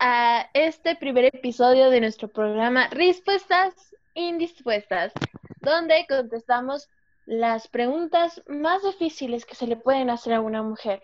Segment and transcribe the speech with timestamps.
[0.00, 5.12] a este primer episodio de nuestro programa Respuestas Indispuestas,
[5.60, 6.88] donde contestamos
[7.26, 11.02] las preguntas más difíciles que se le pueden hacer a una mujer.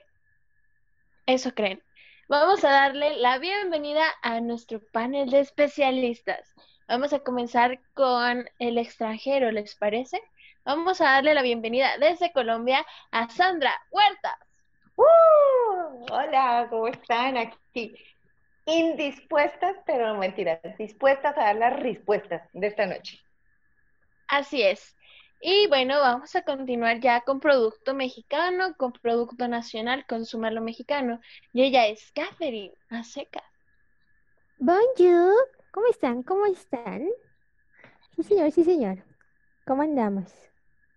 [1.27, 1.82] Eso creen.
[2.29, 6.54] Vamos a darle la bienvenida a nuestro panel de especialistas.
[6.88, 10.20] Vamos a comenzar con el extranjero, ¿les parece?
[10.64, 14.38] Vamos a darle la bienvenida desde Colombia a Sandra Huertas.
[14.97, 16.06] ¡Uh!
[16.11, 17.37] Hola, ¿cómo están?
[17.37, 18.13] Aquí
[18.66, 23.20] indispuestas, pero no mentiras, dispuestas a dar las respuestas de esta noche.
[24.28, 24.96] Así es.
[25.41, 31.20] Y bueno, vamos a continuar ya con producto mexicano, con producto nacional, lo mexicano.
[31.52, 33.42] Y ella es Catherine, a seca.
[34.58, 35.34] Bonjour,
[35.70, 36.22] ¿cómo están?
[36.22, 37.06] ¿Cómo están?
[38.16, 39.05] Sí, señor, sí, señor.
[39.66, 40.33] ¿Cómo andamos?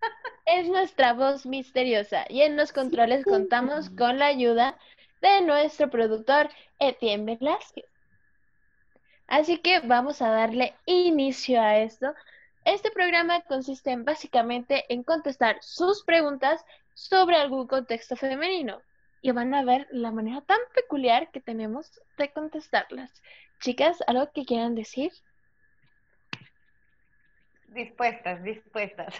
[0.46, 4.78] Es nuestra voz misteriosa y en los controles contamos con la ayuda
[5.20, 7.84] de nuestro productor Etienne Velázquez.
[9.26, 12.14] Así que vamos a darle inicio a esto.
[12.64, 18.80] Este programa consiste en básicamente en contestar sus preguntas sobre algún contexto femenino
[19.20, 23.22] y van a ver la manera tan peculiar que tenemos de contestarlas.
[23.60, 25.12] Chicas, ¿algo que quieran decir?
[27.68, 29.14] Dispuestas, dispuestas.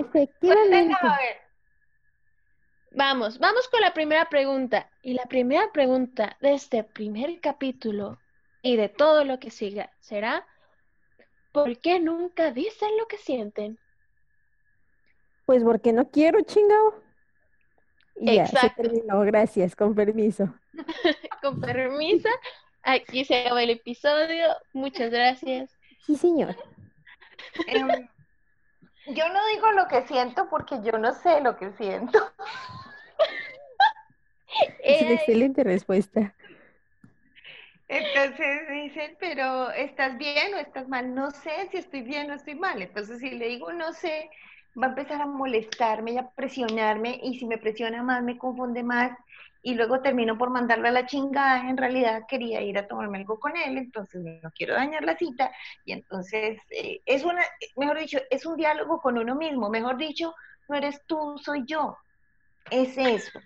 [0.00, 0.96] Efectivamente.
[2.96, 4.88] Vamos, vamos con la primera pregunta.
[5.02, 8.18] Y la primera pregunta de este primer capítulo
[8.62, 10.46] y de todo lo que siga será,
[11.52, 13.78] ¿por qué nunca dicen lo que sienten?
[15.44, 17.02] Pues porque no quiero, chingado.
[18.18, 19.20] Y ya, se terminó.
[19.20, 20.54] Gracias, con permiso.
[21.42, 22.30] con permiso.
[22.82, 24.46] Aquí se acaba el episodio.
[24.72, 25.70] Muchas gracias.
[26.00, 26.56] Sí, señor.
[27.66, 28.08] Em,
[29.08, 32.32] yo no digo lo que siento porque yo no sé lo que siento.
[34.82, 36.34] Es una excelente respuesta.
[37.88, 41.14] Entonces dicen, pero ¿estás bien o estás mal?
[41.14, 42.82] No sé si estoy bien o estoy mal.
[42.82, 44.28] Entonces si le digo no sé,
[44.80, 48.82] va a empezar a molestarme y a presionarme y si me presiona más me confunde
[48.82, 49.12] más
[49.62, 51.68] y luego termino por mandarle a la chingada.
[51.68, 55.52] En realidad quería ir a tomarme algo con él, entonces no quiero dañar la cita
[55.84, 57.44] y entonces eh, es una,
[57.76, 59.70] mejor dicho, es un diálogo con uno mismo.
[59.70, 60.34] Mejor dicho,
[60.68, 61.96] no eres tú, soy yo.
[62.70, 63.40] Es eso.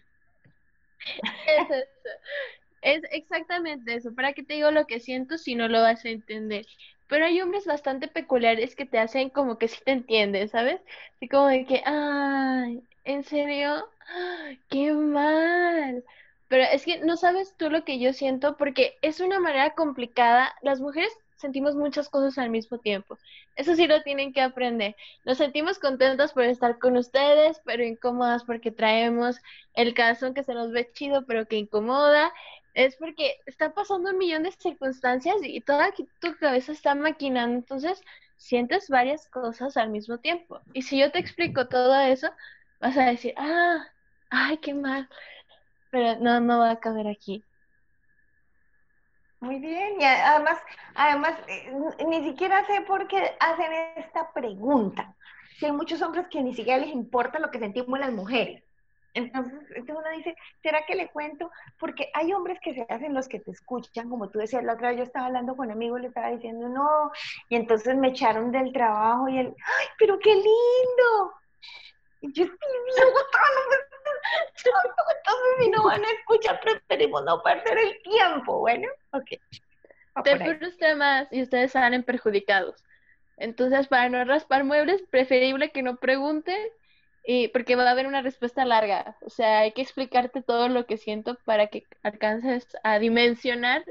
[2.82, 4.14] Es exactamente eso.
[4.14, 6.66] ¿Para qué te digo lo que siento si no lo vas a entender?
[7.08, 10.80] Pero hay hombres bastante peculiares que te hacen como que sí te entienden, ¿sabes?
[11.16, 13.84] Así como de que, ay, ¿en serio?
[14.68, 16.04] ¡Qué mal!
[16.48, 20.54] Pero es que no sabes tú lo que yo siento porque es una manera complicada.
[20.62, 23.18] Las mujeres sentimos muchas cosas al mismo tiempo.
[23.56, 24.96] Eso sí lo tienen que aprender.
[25.24, 29.38] Nos sentimos contentas por estar con ustedes, pero incómodas porque traemos
[29.74, 32.32] el calzón que se nos ve chido, pero que incomoda.
[32.74, 37.56] Es porque está pasando un millón de circunstancias y toda tu cabeza está maquinando.
[37.56, 38.00] Entonces,
[38.36, 40.60] sientes varias cosas al mismo tiempo.
[40.72, 42.30] Y si yo te explico todo eso,
[42.80, 43.86] vas a decir, ah,
[44.30, 45.08] ay, qué mal.
[45.90, 47.44] Pero no, no va a caber aquí.
[49.40, 50.58] Muy bien, y además,
[50.94, 51.72] además, eh,
[52.06, 55.14] ni siquiera sé por qué hacen esta pregunta.
[55.58, 58.62] Si hay muchos hombres que ni siquiera les importa lo que sentimos las mujeres.
[59.14, 61.50] Entonces, uno dice, ¿será que le cuento?
[61.78, 64.90] Porque hay hombres que se hacen los que te escuchan, como tú decías, la otra
[64.90, 67.10] vez yo estaba hablando con un amigo y le estaba diciendo, no,
[67.48, 71.32] y entonces me echaron del trabajo y él, ¡ay, pero qué lindo!
[72.20, 72.58] Y yo estoy
[72.96, 73.08] bien
[74.56, 74.92] entonces
[75.60, 79.30] si no van a escuchar, preferimos no perder el tiempo, bueno, ok.
[80.24, 82.84] Te frustra más y ustedes salen perjudicados.
[83.36, 86.60] Entonces, para no raspar muebles, preferible que no pregunten
[87.24, 89.16] y porque va a haber una respuesta larga.
[89.22, 93.84] O sea, hay que explicarte todo lo que siento para que alcances a dimensionar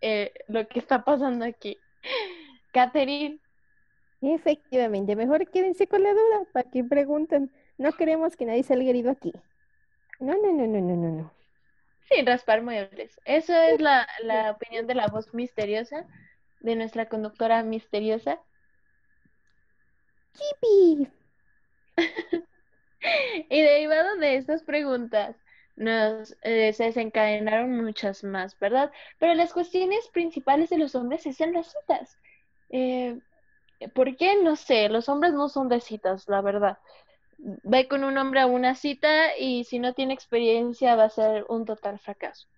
[0.00, 1.78] eh, lo que está pasando aquí.
[2.72, 3.38] Catherine.
[4.22, 7.52] Efectivamente, mejor quédense con la duda para que pregunten.
[7.78, 9.32] No queremos que nadie salga herido aquí.
[10.20, 11.32] No, no, no, no, no, no, no.
[12.08, 13.20] Sin raspar muebles.
[13.24, 16.06] Eso es la, la opinión de la voz misteriosa,
[16.60, 18.40] de nuestra conductora misteriosa.
[20.34, 21.08] ¡Chipi!
[23.50, 25.36] y derivado de estas preguntas,
[25.76, 28.90] nos eh, se desencadenaron muchas más, ¿verdad?
[29.18, 32.16] Pero las cuestiones principales de los hombres es en las citas.
[32.70, 33.18] Eh,
[33.94, 34.42] ¿Por qué?
[34.42, 36.78] No sé, los hombres no son de citas, la verdad
[37.38, 41.44] ve con un hombre a una cita y si no tiene experiencia va a ser
[41.48, 42.48] un total fracaso.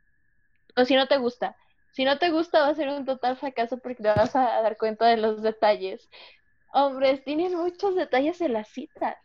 [0.76, 1.56] O si no te gusta.
[1.92, 4.76] Si no te gusta va a ser un total fracaso porque te vas a dar
[4.76, 6.08] cuenta de los detalles.
[6.72, 9.16] Hombres, tienen muchos detalles en las citas.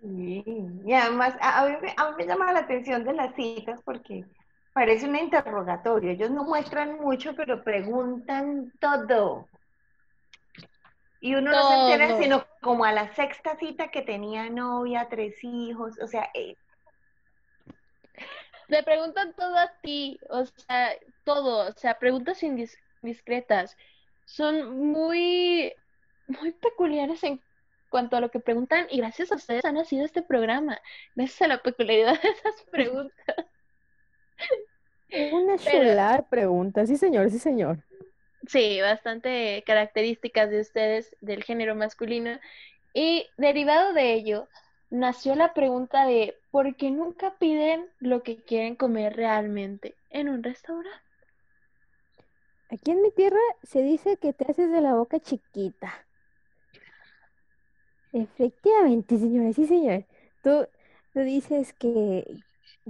[0.00, 0.44] Sí,
[0.84, 4.24] y además a mí, a mí me llama la atención de las citas porque
[4.72, 6.10] Parece un interrogatorio.
[6.10, 9.48] Ellos no muestran mucho, pero preguntan todo.
[11.22, 15.36] Y uno no se entera sino como a la sexta cita que tenía novia, tres
[15.44, 16.56] hijos, o sea, eh,
[18.68, 20.90] Te preguntan todo a ti, o sea,
[21.22, 23.76] todo, o sea, preguntas indiscretas.
[24.24, 25.72] Son muy,
[26.26, 27.40] muy peculiares en
[27.88, 30.80] cuanto a lo que preguntan y gracias a ustedes ha nacido este programa,
[31.14, 33.36] gracias a la peculiaridad de esas preguntas.
[35.32, 36.84] Una Pero- chular pregunta.
[36.84, 37.78] Sí, señor, sí, señor.
[38.46, 42.38] Sí, bastante características de ustedes del género masculino.
[42.94, 44.48] Y derivado de ello,
[44.90, 50.42] nació la pregunta de ¿por qué nunca piden lo que quieren comer realmente en un
[50.42, 51.02] restaurante?
[52.70, 55.92] Aquí en mi tierra se dice que te haces de la boca chiquita.
[58.12, 60.04] Efectivamente, señora, sí, señor.
[60.42, 60.66] Tú,
[61.12, 62.24] tú dices que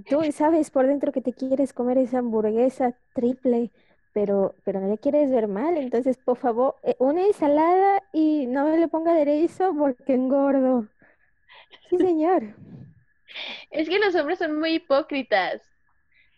[0.08, 3.70] tú sabes por dentro que te quieres comer esa hamburguesa triple,
[4.12, 5.76] pero, pero no le quieres ver mal.
[5.76, 10.88] Entonces, por favor, eh, una ensalada y no me le ponga aderezo porque engordo.
[11.88, 12.54] Sí, señor.
[13.70, 15.62] Es que los hombres son muy hipócritas.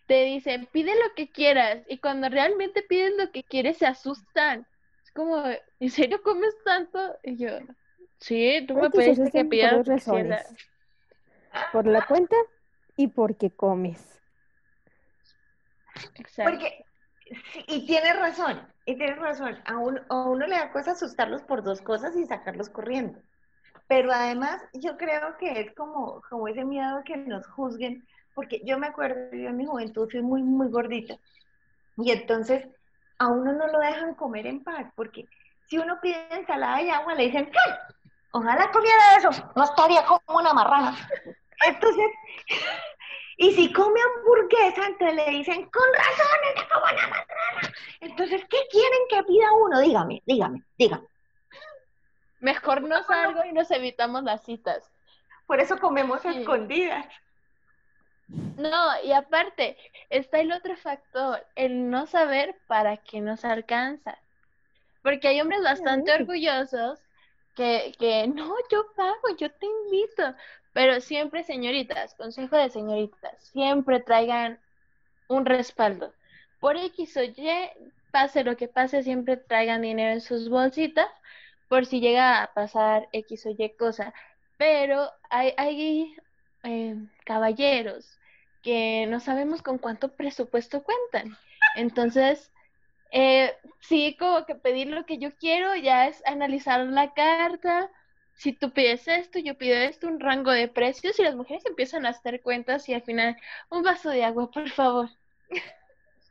[0.07, 4.67] Te dicen, pide lo que quieras, y cuando realmente piden lo que quieres, se asustan.
[5.03, 5.43] Es como,
[5.79, 7.17] ¿en serio comes tanto?
[7.23, 7.49] Y yo,
[8.19, 9.83] sí, tú me pediste que por quisiera.
[9.83, 10.55] razones.
[11.71, 12.35] Por la cuenta
[12.95, 14.21] y porque comes.
[16.15, 16.51] Exacto.
[16.51, 16.84] porque,
[17.25, 21.41] sí, y tienes razón, y tienes razón, a uno, a uno le da cosa asustarlos
[21.43, 23.19] por dos cosas y sacarlos corriendo.
[23.87, 28.77] Pero además, yo creo que es como, como ese miedo que nos juzguen, porque yo
[28.77, 31.15] me acuerdo, yo en mi juventud fui muy, muy gordita,
[31.97, 32.67] y entonces
[33.19, 35.25] a uno no lo dejan comer en paz, porque
[35.67, 37.73] si uno pide ensalada y agua, le dicen, "¡Ay!
[38.35, 40.93] ojalá comiera eso, no estaría como una marrana.
[41.67, 42.05] Entonces,
[43.37, 47.73] y si come hamburguesa, entonces le dicen, con razón, es como una marrana.
[47.99, 49.79] Entonces, ¿qué quieren que pida uno?
[49.81, 51.07] Dígame, dígame, dígame.
[52.39, 54.89] Mejor no salgo y nos evitamos las citas.
[55.47, 56.29] Por eso comemos Sí.
[56.29, 57.05] escondidas.
[58.27, 59.77] No, y aparte,
[60.09, 64.17] está el otro factor, el no saber para qué nos alcanza.
[65.03, 66.99] Porque hay hombres bastante orgullosos
[67.55, 70.33] que, que no, yo pago, yo te invito.
[70.75, 74.59] Pero siempre, señoritas, consejo de señoritas, siempre traigan
[75.29, 76.13] un respaldo.
[76.59, 77.33] Por X o Y,
[78.11, 81.07] pase lo que pase, siempre traigan dinero en sus bolsitas
[81.69, 84.13] por si llega a pasar X o Y cosa.
[84.57, 86.13] Pero hay, hay
[86.63, 88.19] eh, caballeros
[88.61, 91.37] que no sabemos con cuánto presupuesto cuentan.
[91.77, 92.51] Entonces,
[93.11, 97.89] eh, sí, como que pedir lo que yo quiero ya es analizar la carta.
[98.35, 102.05] Si tú pides esto, yo pido esto, un rango de precios y las mujeres empiezan
[102.05, 103.35] a hacer cuentas y al final,
[103.71, 105.09] un vaso de agua, por favor.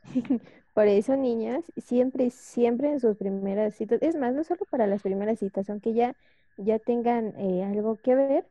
[0.72, 5.02] Por eso, niñas, siempre, siempre en sus primeras citas, es más, no solo para las
[5.02, 6.16] primeras citas, aunque ya,
[6.56, 8.46] ya tengan eh, algo que ver,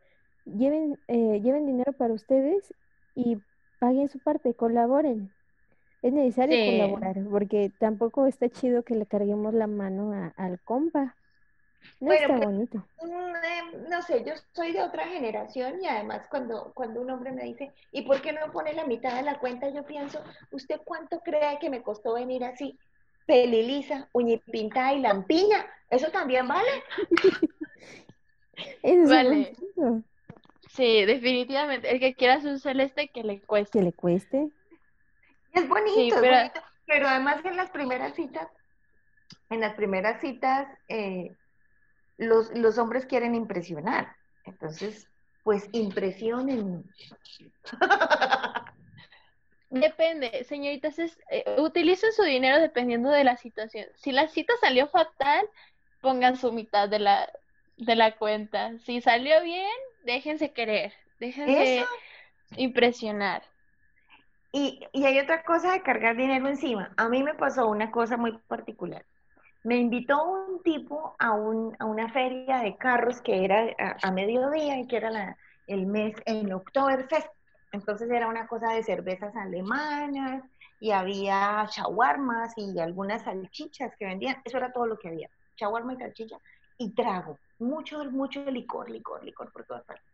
[0.45, 2.73] lleven, eh, lleven dinero para ustedes
[3.15, 3.37] y
[3.79, 5.33] paguen su parte, colaboren.
[6.01, 6.59] Es necesario Sí.
[6.61, 11.17] colaborar, porque tampoco está chido que le carguemos la mano a- al compa.
[11.99, 12.87] No Bueno, está bonito.
[13.89, 17.73] No sé, yo soy de otra generación y además cuando, cuando un hombre me dice,
[17.91, 19.69] ¿y por qué no pone la mitad de la cuenta?
[19.69, 22.77] Yo pienso, ¿usted cuánto cree que me costó venir así?
[23.25, 26.69] Pelilisa, uñipintada y lampiña, ¿eso también vale?
[28.83, 29.55] Un Vale.
[30.69, 31.89] Sí, definitivamente.
[31.91, 33.79] El que quiera su celeste, que le cueste.
[33.79, 34.49] Que le cueste.
[35.53, 38.47] Es bonito, Sí, es pero- bonito, pero además en las primeras citas,
[39.49, 41.35] en las primeras citas, eh,
[42.17, 44.15] los, los hombres quieren impresionar.
[44.45, 45.07] Entonces,
[45.43, 46.83] pues impresionen.
[49.69, 53.87] Depende, señoritas, es, eh, utilicen su dinero dependiendo de la situación.
[53.95, 55.49] Si la cita salió fatal,
[55.99, 57.31] pongan su mitad de la,
[57.77, 58.77] de la cuenta.
[58.79, 59.71] Si salió bien,
[60.05, 61.87] déjense querer, déjense Eso.
[62.55, 63.41] impresionar.
[64.51, 66.93] Y, y hay otra cosa de cargar dinero encima.
[66.95, 69.03] A mí me pasó una cosa muy particular.
[69.63, 74.11] Me invitó un tipo a, un, a una feria de carros que era a, a
[74.11, 77.27] mediodía y que era la, el mes en Oktoberfest.
[77.71, 80.43] Entonces era una cosa de cervezas alemanas
[80.79, 84.41] y había shawarmas y algunas salchichas que vendían.
[84.43, 85.29] Eso era todo lo que había.
[85.55, 86.37] Shawarma y salchicha
[86.77, 87.37] y trago.
[87.59, 90.05] Mucho, mucho licor, licor, licor por todas partes.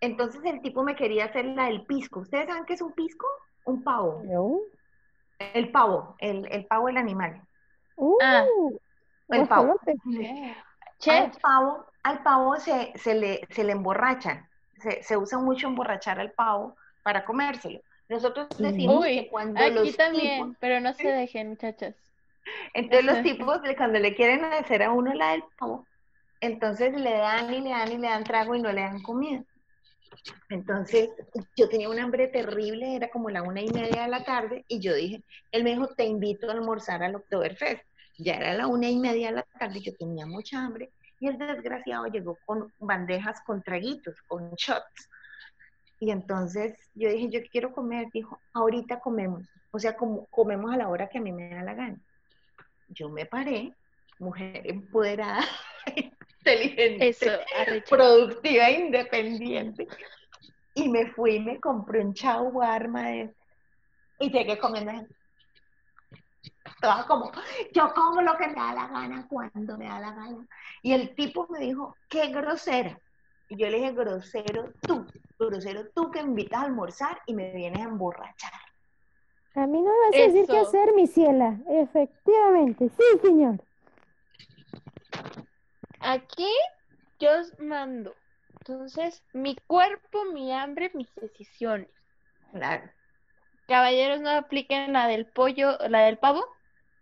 [0.00, 2.20] Entonces el tipo me quería hacer la del pisco.
[2.20, 3.26] ¿Ustedes saben qué es un pisco?
[3.64, 4.22] Un pavo.
[4.24, 4.60] No.
[5.38, 7.42] El pavo, el, el pavo, el animal.
[8.00, 8.46] Uh, Ah.
[9.28, 9.78] El pavo.
[9.78, 10.56] guajolote.
[11.06, 14.48] Al pavo, al pavo se, se le, se le emborrachan.
[14.82, 17.80] Se, se usa mucho emborrachar al pavo para comérselo.
[18.08, 21.94] Nosotros decimos Uy, que cuando aquí los también, tipos, pero no se dejen, muchachas.
[22.74, 25.86] entonces los tipos cuando le quieren hacer a uno la del pavo,
[26.40, 29.44] entonces le dan y le dan y le dan trago y no le dan comida.
[30.48, 31.10] Entonces
[31.56, 34.80] yo tenía un hambre terrible, era como la una y media de la tarde y
[34.80, 37.84] yo dije, él me dijo, te invito a almorzar al Oktoberfest.
[38.22, 41.38] Ya era la una y media de la tarde, yo tenía mucha hambre y el
[41.38, 45.10] desgraciado llegó con bandejas con traguitos, con shots.
[45.98, 48.08] Y entonces yo dije, yo quiero comer.
[48.12, 49.44] Dijo, ahorita comemos.
[49.70, 52.00] O sea, como comemos a la hora que a mí me da la gana.
[52.88, 53.74] Yo me paré,
[54.18, 55.44] mujer empoderada,
[56.38, 57.30] inteligente, Eso,
[57.88, 59.86] productiva, e independiente.
[60.74, 63.34] Y me fui y me compré un shawarma de...
[64.18, 64.92] Y llegué comiendo
[66.80, 67.30] toda como,
[67.72, 70.46] yo como lo que me da la gana cuando me da la gana.
[70.82, 72.98] Y el tipo me dijo, qué grosera.
[73.48, 75.06] Y yo le dije, grosero tú,
[75.38, 78.52] grosero tú que me invitas a almorzar y me vienes a emborrachar.
[79.54, 81.58] A mí no me vas a decir qué hacer, mi ciela.
[81.68, 83.60] Efectivamente, sí, señor.
[86.00, 86.48] Aquí
[87.18, 88.14] yo os mando.
[88.60, 91.88] Entonces, mi cuerpo, mi hambre, mis decisiones.
[92.52, 92.88] Claro.
[93.66, 96.44] Caballeros, no apliquen la del pollo, la del pavo.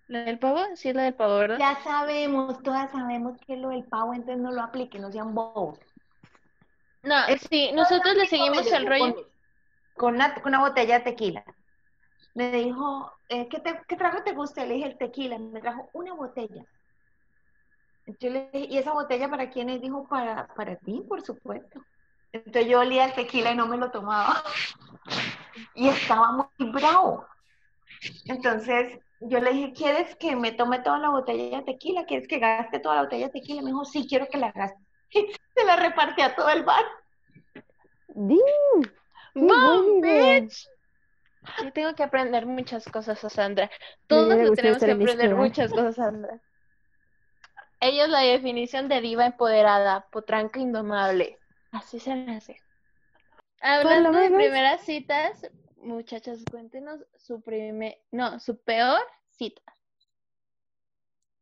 [0.08, 0.58] ¿La del pavo?
[0.74, 1.58] Sí, es la del pavo, ¿verdad?
[1.58, 5.78] Ya sabemos, todas sabemos que lo del pavo, entonces no lo apliquen, no sean bobos.
[7.02, 7.14] No,
[7.50, 9.14] sí, nosotros le seguimos el rollo.
[9.14, 9.24] Con,
[9.94, 11.44] con una, con una botella de tequila.
[12.34, 14.64] Me dijo, eh, ¿qué, te- ¿qué trago te gusta?
[14.64, 15.38] Le dije el tequila.
[15.38, 16.64] Me trajo una botella.
[18.20, 19.80] Yo le dije, ¿y esa botella para quién es?
[19.80, 21.84] Dijo, para, para ti, por supuesto.
[22.32, 24.42] Entonces yo olía el tequila y no me lo tomaba.
[25.74, 27.26] Y estaba muy bravo.
[28.26, 32.04] Entonces yo le dije, ¿quieres que me tome toda la botella de tequila?
[32.04, 33.62] ¿Quieres que gaste toda la botella de tequila?
[33.62, 34.78] Me dijo, sí, quiero que la gaste.
[35.10, 36.84] Y se la repartí a todo el bar.
[38.08, 38.40] Di,
[39.34, 40.40] ¡Bom, buena idea.
[40.40, 40.68] bitch!
[41.62, 43.70] Yo tengo que aprender muchas cosas a Sandra.
[43.70, 46.40] Me Todos le tenemos que aprender muchas cosas a Sandra.
[47.80, 51.38] Ella es la definición de diva empoderada, potranca indomable.
[51.70, 52.60] Así se hace.
[53.60, 55.48] Hablando de primeras citas,
[55.82, 59.62] muchachas, cuéntenos su primer, no, su peor cita.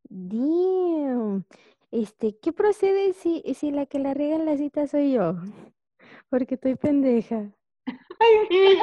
[0.08, 1.44] Damn.
[1.90, 5.34] Este, ¿qué procede si, si la que la riega en la cita soy yo?
[6.28, 7.50] Porque estoy pendeja.
[7.86, 8.78] Ay,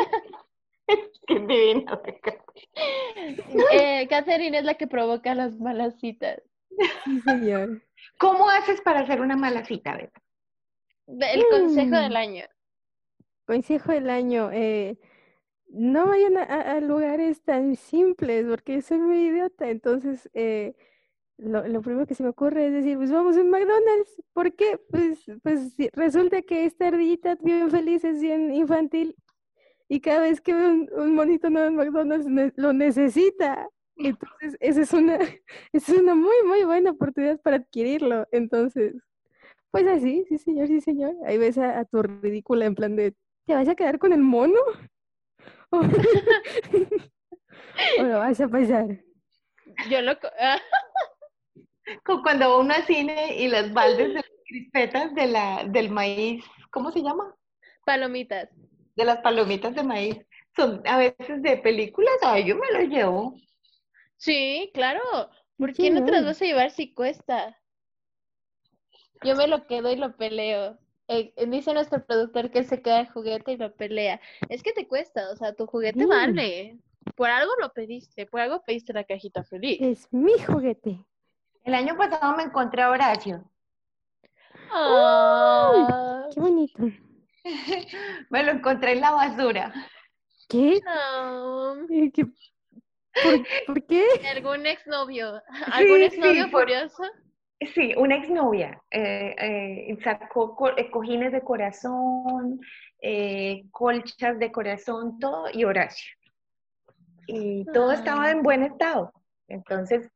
[1.27, 2.01] qué divina.
[3.71, 6.41] Eh, Catherine es la que provoca las malas citas.
[7.05, 7.81] Sí, señor.
[8.19, 10.19] ¿Cómo haces para hacer una mala cita, Beto?
[11.07, 12.01] El consejo Mm.
[12.03, 12.45] del año.
[13.45, 14.97] Consejo del año, eh,
[15.73, 19.69] no vayan a, lugares tan simples porque soy muy idiota.
[19.69, 20.75] Entonces, eh,
[21.37, 24.21] lo, primero que se me ocurre es decir, pues vamos a un McDonald's.
[24.33, 24.79] ¿Por qué?
[24.89, 29.15] Pues, pues resulta que esta ardillita bien feliz es bien infantil
[29.89, 33.67] y cada vez que un, monito nuevo en McDonald's lo necesita.
[33.95, 35.17] Entonces, esa es una,
[35.73, 38.27] es una muy, muy buena oportunidad para adquirirlo.
[38.31, 38.95] Entonces,
[39.71, 41.15] pues así, sí, señor, sí, señor.
[41.25, 43.15] Ahí ves a, a tu ridícula en plan de,
[43.45, 44.59] ¿te vas a quedar con el mono?
[45.71, 45.81] ¿O,
[48.03, 48.87] lo vas a pasar?
[49.89, 50.11] Yo lo...
[50.39, 50.59] ah,
[52.05, 55.89] Como cuando va uno al cine y las baldes de las crispetas de la, del
[55.89, 57.35] maíz, ¿cómo se llama?
[57.85, 58.49] palomitas.
[58.95, 60.17] De las palomitas de maíz.
[60.55, 63.35] Son a veces de películas, ay, yo me lo llevo.
[64.17, 65.01] Sí, claro.
[65.57, 67.57] ¿Por Sí, qué no te las vas a llevar si cuesta?
[69.23, 70.77] Yo me lo quedo y lo peleo.
[71.07, 74.21] Eh, eh, dice nuestro productor que se queda el juguete y lo pelea.
[74.49, 76.05] Es que te cuesta, o sea, tu juguete Sí.
[76.05, 76.77] vale.
[77.15, 79.77] Por algo lo pediste, por algo pediste la cajita feliz.
[79.81, 81.03] Es mi juguete.
[81.63, 83.49] El año pasado me encontré a Horacio.
[84.71, 86.83] Ah, Qué bonito.
[88.29, 89.73] Me lo encontré en la basura.
[90.47, 90.81] ¿Qué?
[90.83, 91.83] no.
[91.89, 92.25] Eh, ¿qué?
[92.25, 94.05] ¿Por, por qué?
[94.35, 95.41] ¿Algún exnovio?
[95.71, 97.03] ¿Algún Sí, exnovio sí, por- furioso?
[97.67, 98.81] Sí, una exnovia.
[98.91, 102.59] eh, eh, sacó eh, cojines de corazón,
[103.01, 106.11] eh, colchas de corazón, todo, y Horacio.
[107.27, 109.11] Y todo estaba en buen estado.
[109.47, 110.09] Entonces,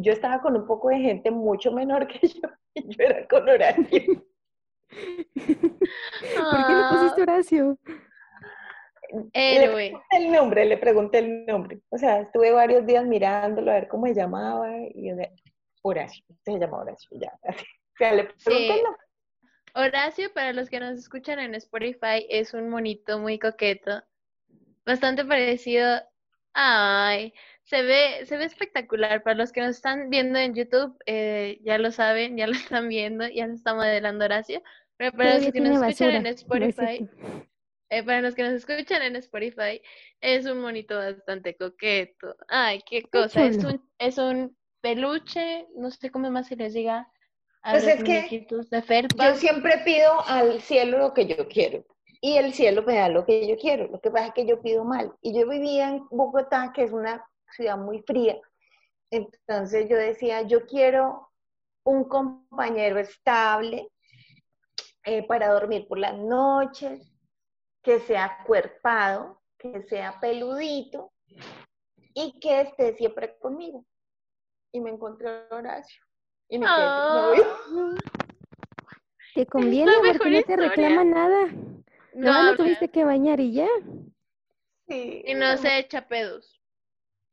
[0.00, 3.48] yo estaba con un poco de gente mucho menor que yo, y yo era con
[3.48, 4.24] Horacio.
[6.50, 7.78] ¿Por qué le pusiste Horacio?
[9.10, 9.74] Le Héroe.
[9.90, 11.80] pregunté el nombre, le pregunté el nombre.
[11.90, 15.10] O sea, estuve varios días mirándolo a ver cómo se llamaba y
[15.86, 17.32] Horacio, se llama Horacio, ya.
[17.42, 17.64] así.
[17.94, 18.70] O sea, le Sí.
[19.74, 24.02] Horacio, para los que nos escuchan en Spotify, es un monito muy coqueto.
[24.84, 26.02] Bastante parecido.
[26.52, 29.22] Ay, se ve, se ve espectacular.
[29.22, 32.88] Para los que nos están viendo en YouTube, eh, ya lo saben, ya lo están
[32.88, 34.62] viendo, ya lo está modelando Horacio.
[34.98, 37.08] Pero para los que nos escuchan en Spotify,
[37.90, 39.80] eh, para los que nos escuchan en Spotify,
[40.20, 42.36] es un monito bastante coqueto.
[42.48, 43.46] Ay, qué cosa.
[43.46, 47.10] Es un, es un peluche, no sé cómo más se les diga
[47.62, 48.28] a Pues los es que de.
[49.32, 51.84] Yo siempre pido al cielo lo que yo quiero
[52.20, 53.88] y el cielo me da lo que yo quiero.
[53.88, 55.14] Lo que pasa es que yo pido mal.
[55.20, 58.36] Y yo vivía en Bogotá, que es una ciudad muy fría.
[59.10, 61.30] Entonces yo decía, yo quiero
[61.84, 63.88] un compañero estable
[65.04, 67.12] eh, para dormir por las noches,
[67.82, 71.12] que sea cuerpado, que sea peludito
[72.12, 73.84] y que esté siempre conmigo.
[74.76, 76.04] Y me encontré a Horacio.
[76.50, 77.94] Y me quedé sin Ah.
[79.34, 81.46] Te conviene porque mejor no te reclama nada.
[82.12, 83.68] No, no tuviste que bañar y ya.
[84.86, 86.60] Sí, y no se echa pedos.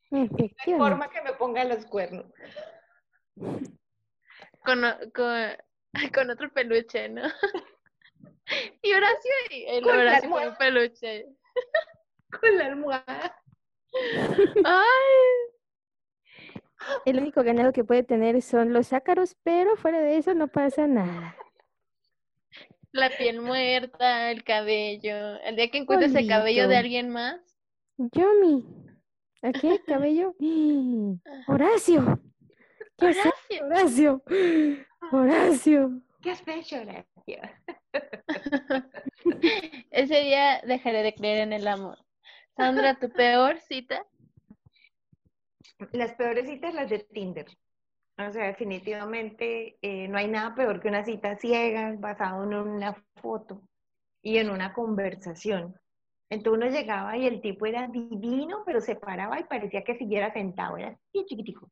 [0.10, 0.78] Efectivamente.
[0.78, 2.26] forma que me ponga los cuernos.
[4.66, 4.82] Con,
[5.14, 5.58] con,
[6.14, 7.24] con otro peluche, ¿no?
[8.82, 11.28] Y Horacio, y el Con Horacio con un peluche.
[12.40, 13.42] Con la almohada.
[14.64, 15.53] Ay,
[17.06, 20.88] El único ganado que puede tener son los ácaros, pero fuera de eso no pasa
[20.88, 21.36] nada.
[22.92, 25.40] la piel muerta, el cabello.
[25.42, 27.54] El día que encuentres el cabello de alguien más,
[27.98, 28.66] Yomi.
[29.42, 30.36] ¿A qué cabello?
[31.48, 32.20] Horacio.
[32.98, 34.24] ¿Qué haces, Horacio.
[34.26, 34.86] Horacio?
[35.12, 36.02] Horacio.
[36.22, 37.42] ¿Qué has hecho, Horacio?
[39.92, 41.98] Ese día dejaré de creer en el amor.
[42.56, 44.06] Sandra, tu peor cita.
[45.92, 47.46] Las peores citas las de Tinder.
[48.18, 52.94] O sea, definitivamente eh, no hay nada peor que una cita ciega basada en una
[53.16, 53.62] foto
[54.22, 55.76] y en una conversación.
[56.30, 60.32] Entonces uno llegaba y el tipo era divino, pero se paraba y parecía que siguiera
[60.32, 60.78] sentado.
[60.78, 61.70] Era así chiquitico.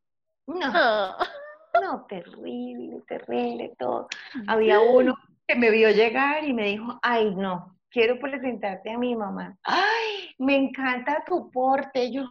[0.47, 0.57] No,
[1.81, 4.07] no, terrible, terrible todo.
[4.47, 5.15] Había uno
[5.47, 9.57] que me vio llegar y me dijo, ay, no, quiero presentarte a mi mamá.
[9.63, 12.11] Ay, me encanta tu porte.
[12.11, 12.23] Yo,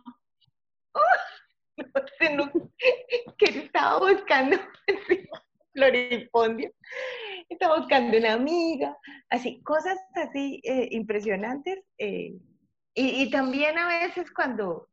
[0.94, 1.02] "Ay,
[3.38, 4.56] que estaba buscando
[5.08, 5.28] sí,
[5.72, 6.72] floripondio.
[7.48, 8.96] Estaba buscando una amiga,
[9.30, 11.80] así, cosas así eh, impresionantes.
[11.98, 12.34] eh,
[12.94, 14.88] y, también a veces cuando,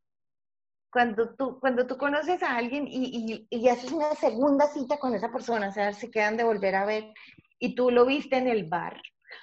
[0.92, 5.32] cuando tú, cuando tú conoces a alguien y, y- haces una segunda cita con esa
[5.32, 7.14] persona, o sea, se quedan de volver a ver,
[7.60, 9.02] y tú lo viste en el bar,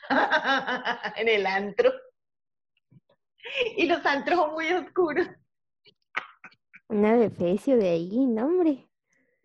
[1.16, 1.92] en el antro,
[3.76, 5.28] y los antros muy oscuros.
[6.94, 8.86] Una defecio de ahí, no, hombre.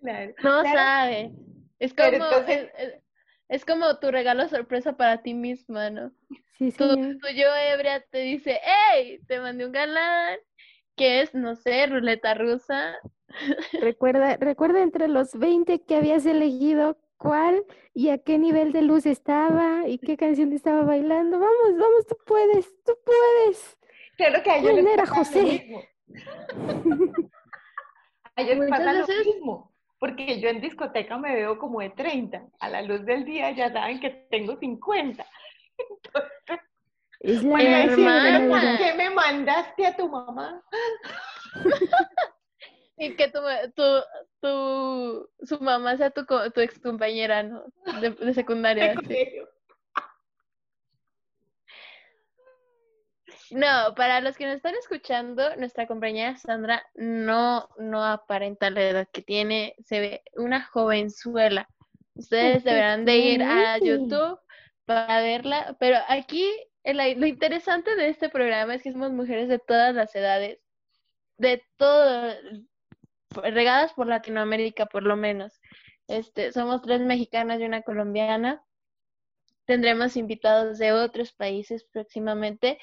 [0.01, 1.31] no Claro, sabe.
[1.79, 3.01] Es como, entonces- es, es-
[3.49, 6.11] es como tu regalo sorpresa para ti misma, ¿no?
[6.59, 7.17] Sí, Tu, señor.
[7.19, 8.59] tu yo ebria te dice,
[8.93, 10.37] hey, te mandé un galán,
[10.95, 12.95] que es, no sé, ruleta rusa.
[13.81, 17.63] Recuerda, recuerda entre los 20 que habías elegido cuál
[17.95, 21.39] y a qué nivel de luz estaba y qué canción estaba bailando.
[21.39, 23.77] Vamos, vamos, tú puedes, tú puedes.
[24.17, 25.87] Claro que a ellos ¿Quién era José?
[28.39, 28.45] mismo.
[28.45, 31.89] A ellos les Muchas pasa lo mismo, porque yo en discoteca me veo como de
[31.91, 35.25] 30, a la luz del día ya saben que tengo 50.
[35.77, 36.59] Entonces,
[37.21, 40.09] Es la van a decir, magia de la "¿Pero ¿por qué me mandaste a tu
[40.09, 40.63] mamá?
[43.01, 43.39] Y que tu,
[43.75, 43.83] tu,
[44.41, 47.63] tu, su mamá sea tu, tu ex compañera, ¿no?
[48.01, 48.93] De, de secundaria.
[48.93, 49.41] de sí.
[53.51, 59.07] No, para los que nos están escuchando, nuestra compañera Sandra no, no aparenta la edad
[59.11, 61.67] que tiene, se ve una jovenzuela.
[62.15, 63.77] Ustedes deberán de ir a.
[63.79, 64.39] YouTube
[64.85, 66.45] para verla, pero aquí
[66.83, 70.59] lo interesante de este programa es que somos mujeres de todas las edades,
[71.37, 72.33] de todo,
[73.35, 75.61] regadas por Latinoamérica por lo menos.
[76.07, 78.63] Este, somos tres mexicanas y una colombiana.
[79.65, 82.79] Tendremos invitados de otros países próximamente,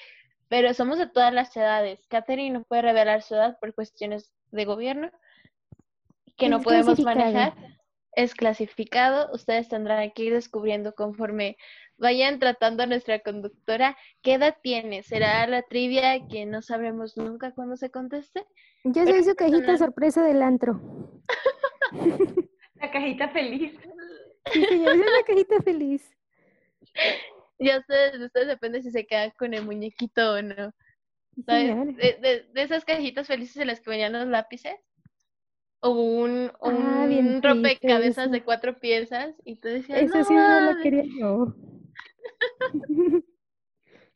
[0.49, 2.07] pero somos de todas las edades.
[2.09, 5.11] Catherine no puede revelar su edad por cuestiones de gobierno
[6.37, 7.55] que no podemos manejar.
[8.13, 9.31] Es clasificado.
[9.35, 11.57] Ustedes tendrán que ir descubriendo conforme
[11.99, 13.97] vayan tratando a nuestra conductora.
[14.23, 15.03] ¿Qué edad tiene?
[15.03, 18.47] ¿Será la trivia que no sabremos nunca cuando se conteste?
[18.85, 20.81] Yo Pero soy su cajita personal- sorpresa del antro.
[22.75, 23.79] La cajita feliz.
[24.53, 26.11] Sí, señor, es una cajita feliz.
[27.59, 30.73] Ya ustedes, de ustedes depende si se quedan con el muñequito o no.
[31.47, 31.97] ¿Sabes?
[31.97, 34.75] De, de- de esas cajitas felices en las que venían los lápices.
[35.81, 36.73] O un, o Ah,
[37.05, 38.33] un triste rompecabezas eso.
[38.33, 39.35] de cuatro piezas.
[39.45, 40.83] Y tú decías, Eso no, sí no lo mames".
[40.83, 41.55] quería yo.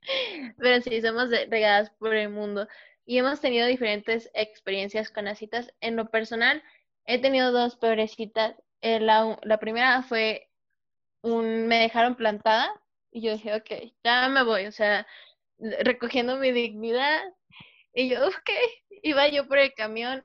[0.59, 2.66] Pero sí, somos regadas por el mundo.
[3.07, 5.72] Y hemos tenido diferentes experiencias con las citas.
[5.81, 6.62] En lo personal,
[7.07, 8.55] he tenido dos peores citas.
[8.83, 10.48] Eh, la, la primera fue
[11.22, 12.70] un, me dejaron plantada
[13.11, 14.66] y yo dije, ok, ya me voy.
[14.66, 15.07] O sea,
[15.59, 17.20] recogiendo mi dignidad.
[17.92, 18.51] Y yo, ok,
[19.03, 20.23] iba yo por el camión.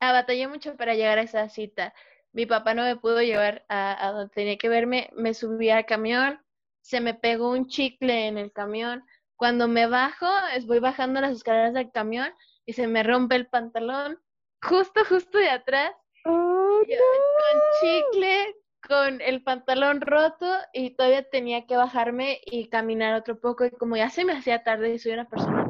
[0.00, 1.94] Ah, batallé mucho para llegar a esa cita.
[2.32, 5.08] Mi papá no me pudo llevar a, a donde tenía que verme.
[5.14, 6.44] Me subí al camión,
[6.82, 9.02] se me pegó un chicle en el camión.
[9.36, 12.32] Cuando me bajo, es- voy bajando las escaleras del camión
[12.66, 14.20] y se me rompe el pantalón,
[14.62, 15.92] justo, justo de atrás,
[16.26, 18.54] Oh, yo- con chicle,
[18.88, 23.64] con el pantalón roto y todavía tenía que bajarme y caminar otro poco.
[23.64, 25.68] Y como ya se me hacía tarde y soy una persona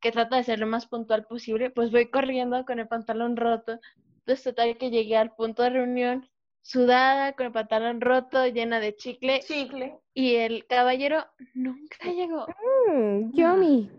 [0.00, 3.78] que trata de ser lo más puntual posible, pues voy corriendo con el pantalón roto.
[4.20, 6.28] Entonces, total que llegué al punto de reunión
[6.62, 9.98] sudada, con el pantalón roto, llena de chicle, Chicle.
[10.14, 12.46] y el caballero nunca llegó.
[12.88, 13.90] mm, yummy.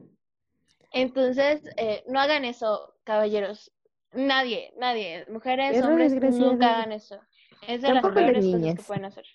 [0.91, 3.71] Entonces, eh, no hagan eso, caballeros.
[4.13, 7.19] Nadie, nadie, mujeres, Error hombres, nunca hagan eso.
[7.67, 9.25] Es de las peores cosas que pueden hacer.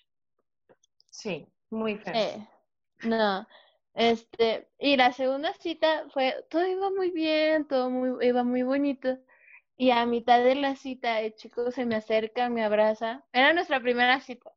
[1.09, 2.13] Sí, muy feo.
[2.15, 2.47] Eh,
[3.03, 3.47] no,
[3.93, 9.17] este, y la segunda cita fue, todo iba muy bien, todo muy, iba muy bonito.
[9.75, 13.25] Y a mitad de la cita, el chico se me acerca, me abraza.
[13.31, 14.51] Era nuestra primera cita.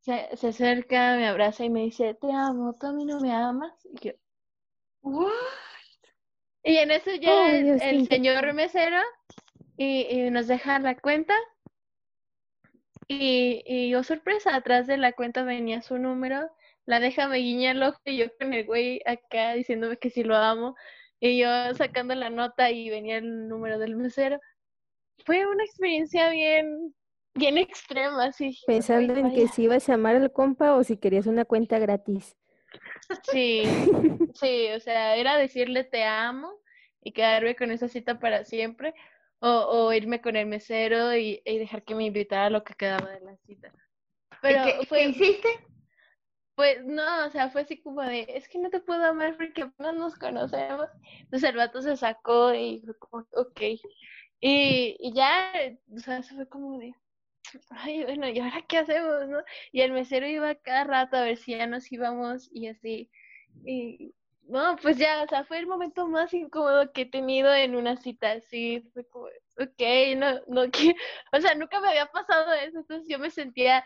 [0.00, 3.32] Se, se acerca, me abraza y me dice, te amo, ¿tú a mí no me
[3.32, 3.72] amas?
[3.84, 4.12] Y yo,
[5.02, 5.32] What?
[6.62, 8.98] Y en eso llega Ay, el, Dios, el qué señor mesero
[9.76, 11.34] y, y nos deja la cuenta.
[13.08, 16.48] Y, y yo, sorpresa, atrás de la cuenta venía su número.
[16.86, 20.22] La deja, me guiña el ojo y yo con el güey acá diciéndome que sí
[20.22, 20.74] lo amo.
[21.20, 24.38] Y yo sacando la nota y venía el número del mesero.
[25.24, 26.94] Fue una experiencia bien,
[27.34, 29.52] bien extrema, dije, Pensando "Ay, en que vaya".
[29.52, 32.36] si ibas a amar al compa o si querías una cuenta gratis.
[33.30, 33.62] Sí,
[34.34, 36.50] sí, o sea, era decirle te amo
[37.02, 38.94] y quedarme con esa cita para siempre,
[39.40, 42.74] o, o irme con el mesero y, y dejar que me invitara a lo que
[42.74, 43.72] quedaba de la cita.
[44.40, 45.48] Pero ¿Y qué, qué fue, hiciste?
[46.54, 49.62] pues no, o sea, fue así como de, es que no te puedo amar porque
[49.62, 50.88] apenas nos conocemos.
[51.20, 53.60] Entonces el vato se sacó y fue como, ok.
[54.40, 55.52] Y, y ya,
[55.94, 56.94] o sea, se fue como de,
[57.70, 59.38] ay, bueno, ¿y ahora qué hacemos, no?
[59.72, 63.10] Y el mesero iba cada rato a ver si ya nos íbamos y así.
[63.64, 64.14] Y
[64.48, 67.96] no, pues ya, o sea, fue el momento más incómodo que he tenido en una
[67.96, 68.82] cita así.
[68.92, 69.26] Fue como,
[69.58, 69.82] ok,
[70.16, 70.94] no, no, que,
[71.32, 73.84] o sea, nunca me había pasado eso, entonces yo me sentía,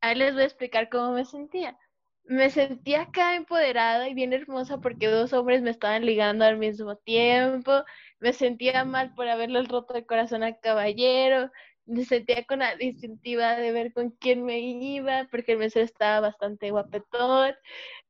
[0.00, 1.78] ahí les voy a explicar cómo me sentía.
[2.24, 6.96] Me sentía acá empoderada y bien hermosa porque dos hombres me estaban ligando al mismo
[6.96, 7.84] tiempo.
[8.20, 11.50] Me sentía mal por haberle roto el corazón al caballero.
[11.86, 16.20] Me sentía con la distintiva de ver con quién me iba, porque el mesero estaba
[16.20, 17.54] bastante guapetón.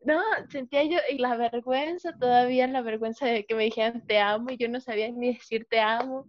[0.00, 4.50] No, sentía yo, y la vergüenza, todavía la vergüenza de que me dijeran te amo,
[4.50, 6.26] y yo no sabía ni decir te amo.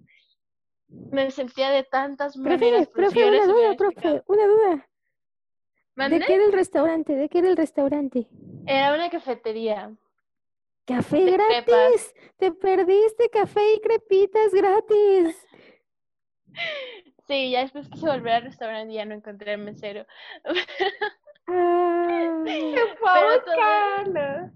[0.88, 4.76] Me sentía de tantas maneras, Profe, eso profe, una duda, profe, una duda.
[4.76, 4.90] ¿De
[5.96, 6.26] ¿Mande?
[6.26, 7.16] qué era el restaurante?
[7.16, 8.28] ¿De qué era el restaurante?
[8.66, 9.96] Era una cafetería
[10.86, 11.66] ¡Café de crepas.
[11.66, 12.14] gratis!
[12.38, 15.48] ¡Te perdiste café y crepitas gratis!
[17.28, 20.06] Sí, ya después quise volver al restaurante y ya no encontré el mesero.
[21.48, 24.52] Ah, Pero todo-.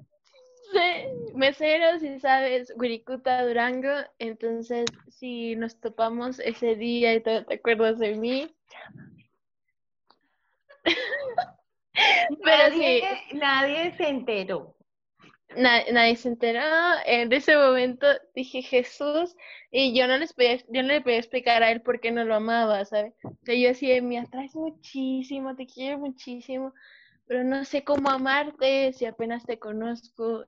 [0.71, 3.89] Sí, mesero, si sabes, Wirikuta, Durango.
[4.19, 8.55] Entonces, si nos topamos ese día y todavía te acuerdas de mí.
[12.43, 13.01] Pero sí,
[13.34, 14.75] nadie se enteró.
[15.56, 16.62] Na- nadie se enteró.
[17.06, 19.36] En ese momento dije Jesús
[19.72, 22.24] y yo no les podía, yo no le podía explicar a él por qué no
[22.26, 23.14] lo amaba, ¿sabes?
[23.24, 26.74] O sea, yo decía, me atraes muchísimo, te quiero muchísimo,
[27.28, 30.46] pero no sé cómo amarte si apenas te conozco.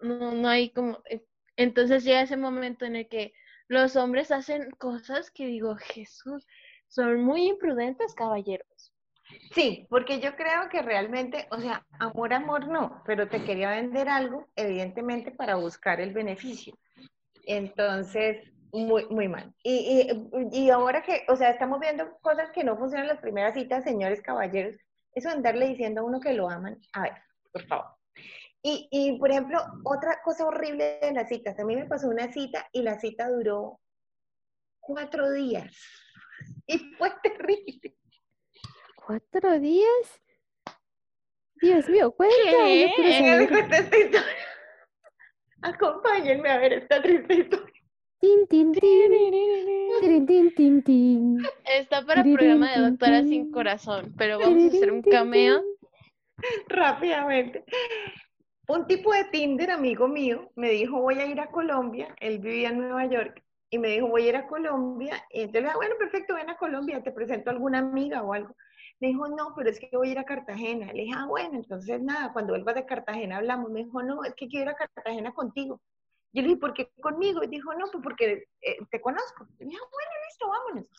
[0.00, 1.00] No, no hay como...
[1.10, 1.24] eh,
[1.56, 3.32] Entonces llega ese momento en el que
[3.68, 6.46] los hombres hacen cosas que digo, Jesús,
[6.88, 8.92] son muy imprudentes, caballeros.
[9.52, 14.08] Sí, porque yo creo que realmente, o sea, amor, amor no, pero te quería vender
[14.08, 16.78] algo, evidentemente, para buscar el beneficio.
[17.46, 19.54] Entonces, muy, muy mal.
[19.62, 20.10] Y,
[20.52, 23.54] y, y ahora que, o sea, estamos viendo cosas que no funcionan en las primeras
[23.54, 24.76] citas, señores caballeros,
[25.12, 27.14] eso andarle diciendo a uno que lo aman, a ver,
[27.52, 27.86] por favor.
[28.62, 32.32] Y, y, por ejemplo, otra cosa horrible de las citas, a mí me pasó una
[32.32, 33.80] cita y la cita duró
[34.80, 35.72] cuatro días.
[36.68, 37.96] Y fue terrible.
[39.06, 40.20] ¿Cuatro días?
[41.62, 42.34] Dios mío, cuenta.
[42.42, 42.88] ¿Qué?
[42.88, 43.40] yo quiero Venga, saber.
[43.40, 44.46] me cuenta esta historia.
[45.62, 47.74] Acompáñenme a ver esta triste historia.
[48.18, 48.80] Tin, tin, tin.
[50.00, 51.38] Tirin, tin, tin, tin.
[51.64, 53.28] Está para Tirirín, programa de tin, Doctora tin.
[53.28, 55.62] Sin Corazón, pero vamos a hacer un tin, cameo.
[55.62, 56.56] tin.
[56.68, 57.64] Rápidamente.
[58.68, 62.12] Un tipo de Tinder, amigo mío, me dijo, voy a ir a Colombia.
[62.18, 63.40] Él vivía en Nueva York.
[63.70, 65.24] Y me dijo, voy a ir a Colombia.
[65.30, 68.32] Y entonces le dije, bueno, perfecto, ven a Colombia, te presento a alguna amiga o
[68.32, 68.56] algo.
[69.00, 70.92] Me dijo, no, pero es que voy a ir a Cartagena.
[70.92, 73.70] Le dije, ah, bueno, entonces nada, cuando vuelvas de Cartagena hablamos.
[73.70, 75.80] Me dijo, no, es que quiero ir a Cartagena contigo.
[76.32, 77.42] Yo le dije, ¿por qué conmigo?
[77.42, 79.46] Y dijo, no, pues porque eh, te conozco.
[79.58, 80.90] Y dije, ah, bueno, listo, vámonos.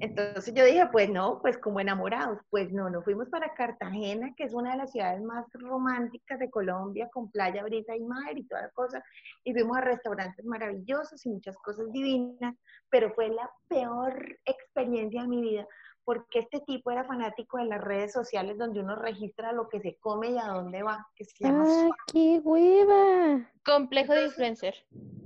[0.00, 4.44] Entonces yo dije, pues no, pues como enamorados, pues no, nos fuimos para Cartagena, que
[4.44, 8.46] es una de las ciudades más románticas de Colombia, con playa, brisa y mar y
[8.46, 9.02] toda la cosa,
[9.44, 12.54] y fuimos a restaurantes maravillosos y muchas cosas divinas,
[12.90, 15.66] pero fue la peor experiencia de mi vida,
[16.04, 19.96] porque este tipo era fanático de las redes sociales donde uno registra lo que se
[19.98, 23.50] come y a dónde va, que se llama ¡Ah, qué hueva!
[23.64, 24.74] Complejo de influencer.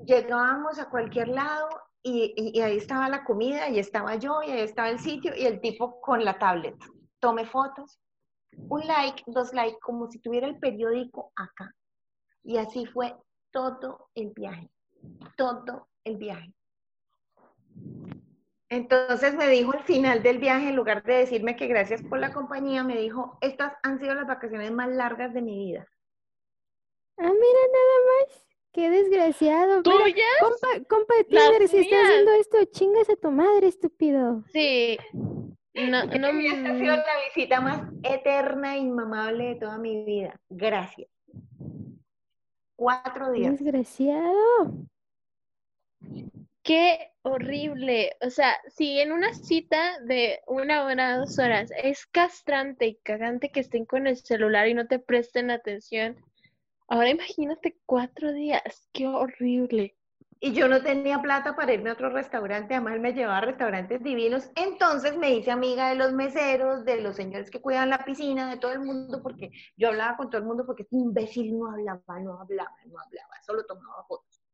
[0.04, 1.68] Llegábamos a cualquier lado
[2.02, 5.60] y, ahí estaba la comida, y estaba yo, y ahí estaba el sitio, y el
[5.60, 6.76] tipo con la tablet.
[7.18, 7.98] Tome fotos,
[8.68, 11.74] un like, dos likes, como si tuviera el periódico acá.
[12.44, 13.16] Y así fue
[13.50, 14.70] todo el viaje,
[15.36, 16.54] todo el viaje.
[18.68, 22.32] Entonces me dijo al final del viaje, en lugar de decirme que gracias por la
[22.32, 25.86] compañía, me dijo, estas han sido las vacaciones más largas de mi vida.
[27.18, 28.46] Ah, mira nada más.
[28.72, 29.82] Qué desgraciado.
[29.82, 30.20] ¿Tuyas?
[30.40, 34.44] compa, compa de Tinder, si estás haciendo esto, chingas a tu madre, estúpido.
[34.52, 34.98] Sí.
[35.12, 36.28] No, no.
[36.28, 40.38] Esta ha sido la visita más eterna e inmamable de toda mi vida.
[40.50, 41.08] Gracias.
[42.76, 43.52] Cuatro días.
[43.52, 44.74] Desgraciado.
[46.66, 48.16] Qué horrible.
[48.20, 53.50] O sea, si en una cita de una hora, dos horas, es castrante y cagante
[53.50, 56.16] que estén con el celular y no te presten atención,
[56.88, 59.96] Ahora imagínate cuatro días, qué horrible.
[60.38, 64.04] Y yo no tenía plata para irme a otro restaurante, además me llevaba a restaurantes
[64.04, 64.50] divinos.
[64.54, 68.58] Entonces me hice amiga de los meseros, de los señores que cuidan la piscina, de
[68.58, 72.20] todo el mundo, porque yo hablaba con todo el mundo porque este imbécil no hablaba,
[72.20, 74.45] no hablaba, no hablaba, solo tomaba fotos.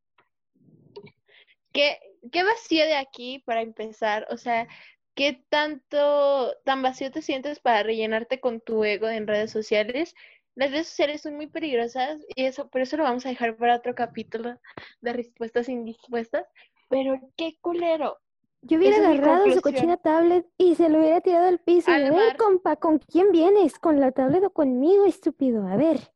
[1.73, 1.99] ¿Qué,
[2.31, 4.27] qué vacío de aquí para empezar?
[4.31, 4.69] O sea,
[5.15, 10.15] ¿qué tanto, tan vacío te sientes para rellenarte con tu ego en redes sociales?
[10.55, 13.77] Las redes sociales son muy peligrosas y eso, por eso lo vamos a dejar para
[13.77, 14.61] otro capítulo
[15.01, 16.47] de respuestas indispuestas.
[16.89, 18.19] Pero qué culero.
[18.61, 21.91] Yo hubiera agarrado su cochina tablet y se lo hubiera tirado al piso.
[21.91, 23.79] a ver, compa, ¿con quién vienes?
[23.79, 25.67] ¿Con la tablet o conmigo, estúpido?
[25.67, 26.13] A ver.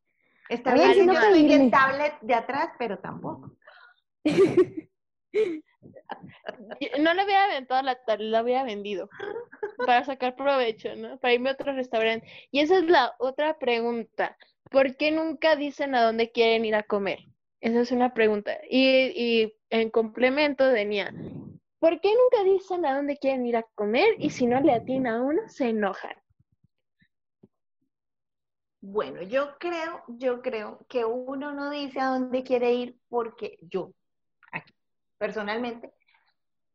[0.47, 3.51] Está bien, si no estoy en tablet de atrás, pero tampoco.
[6.99, 9.09] No le hubiera aventado la tablet, la hubiera vendido
[9.85, 11.19] para sacar provecho, ¿no?
[11.19, 12.27] Para irme a otro restaurante.
[12.51, 14.37] Y esa es la otra pregunta.
[14.69, 17.19] ¿Por qué nunca dicen a dónde quieren ir a comer?
[17.61, 18.57] Esa es una pregunta.
[18.69, 18.85] Y,
[19.15, 21.13] y en complemento venía,
[21.79, 24.07] ¿por qué nunca dicen a dónde quieren ir a comer?
[24.17, 26.15] Y si no le atina a uno, se enojan.
[28.81, 33.91] Bueno, yo creo, yo creo que uno no dice a dónde quiere ir porque yo,
[35.17, 35.93] personalmente,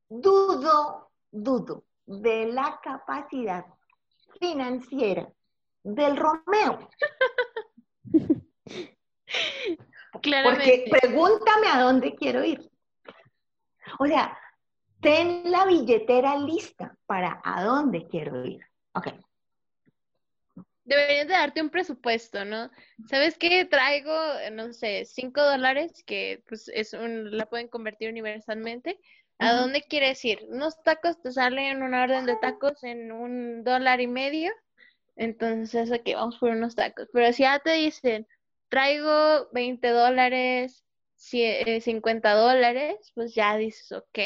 [0.08, 3.64] dudo, dudo de la capacidad
[4.40, 5.28] financiera
[5.82, 6.88] del Romeo.
[10.20, 10.84] Claramente.
[10.88, 12.70] Porque pregúntame a dónde quiero ir.
[13.98, 14.38] O sea,
[15.00, 18.64] ten la billetera lista para a dónde quiero ir.
[18.94, 19.08] Ok.
[20.84, 22.70] Deberías de darte un presupuesto, ¿no?
[23.08, 23.64] ¿Sabes qué?
[23.64, 24.14] Traigo,
[24.52, 28.98] no sé, cinco dólares que pues es un, la pueden convertir universalmente
[29.42, 30.38] ¿A dónde quieres ir?
[30.48, 34.52] Unos tacos te salen una orden de tacos en un dólar y medio.
[35.16, 37.08] Entonces, ok, vamos por unos tacos.
[37.12, 38.28] Pero si ya te dicen,
[38.68, 40.84] traigo 20 dólares,
[41.16, 44.18] 50 eh, dólares, pues ya dices, ok,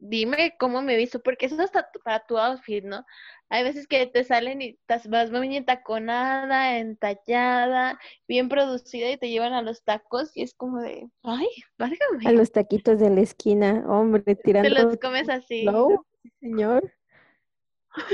[0.00, 1.70] dime cómo me he visto, porque eso es
[2.02, 3.04] para tu outfit, ¿no?
[3.50, 9.28] Hay veces que te salen y te vas muy entaconada, entallada, bien producida y te
[9.28, 12.26] llevan a los tacos y es como de, ay, válgame.
[12.26, 14.68] A los taquitos de la esquina, hombre, tirando.
[14.68, 15.64] Te los comes así.
[15.64, 16.06] No,
[16.40, 16.92] señor.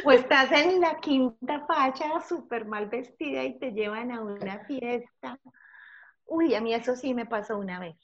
[0.05, 5.38] O estás en la quinta facha súper mal vestida y te llevan a una fiesta.
[6.25, 7.96] Uy, a mí eso sí me pasó una vez.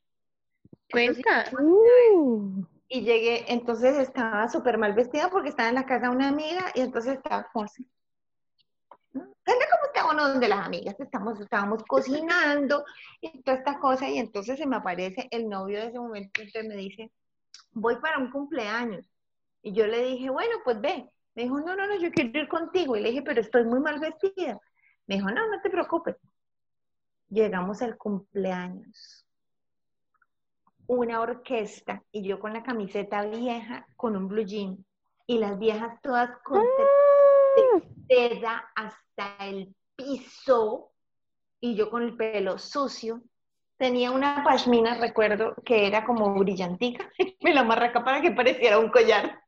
[0.90, 1.46] Cuenta.
[1.58, 6.28] Uh y llegué, entonces estaba súper mal vestida porque estaba en la casa de una
[6.28, 7.48] amiga y entonces estaba.
[7.54, 7.86] Gente
[9.44, 12.84] como está uno donde las amigas estamos, estábamos cocinando
[13.20, 16.68] y toda esta cosa y entonces se me aparece el novio de ese momento y
[16.68, 17.10] me dice,
[17.72, 19.06] voy para un cumpleaños.
[19.62, 21.08] Y yo le dije, bueno, pues ve.
[21.34, 22.96] Me dijo, no, no, no, yo quiero ir contigo.
[22.96, 24.60] Y le dije, pero estoy muy mal vestida.
[25.06, 26.16] Me dijo, no, no te preocupes.
[27.28, 29.22] Llegamos al cumpleaños
[30.86, 34.84] una orquesta y yo con la camiseta vieja con un blue jean
[35.26, 37.80] y las viejas todas con ah.
[38.08, 40.92] seda hasta el piso
[41.60, 43.22] y yo con el pelo sucio.
[43.76, 47.10] Tenía una pashmina, recuerdo, que era como brillantica.
[47.40, 49.40] Me la amarré acá para que pareciera un collar.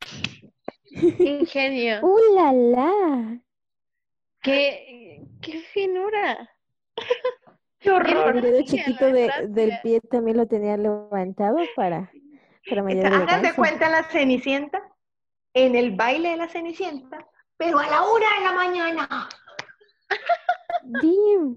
[0.90, 2.00] Ingenio.
[2.02, 3.40] ¡Uh, la, la!
[4.42, 6.48] ¡Qué, qué finura!
[8.04, 8.40] ¡Qué El horror!
[8.42, 12.10] dedo chiquito de- del pie también lo tenía levantado para,
[12.68, 14.82] para mayor Hagan de cuenta la Cenicienta,
[15.54, 17.26] en el baile de la Cenicienta,
[17.56, 19.28] pero a la una de la mañana.
[20.82, 21.56] Dim.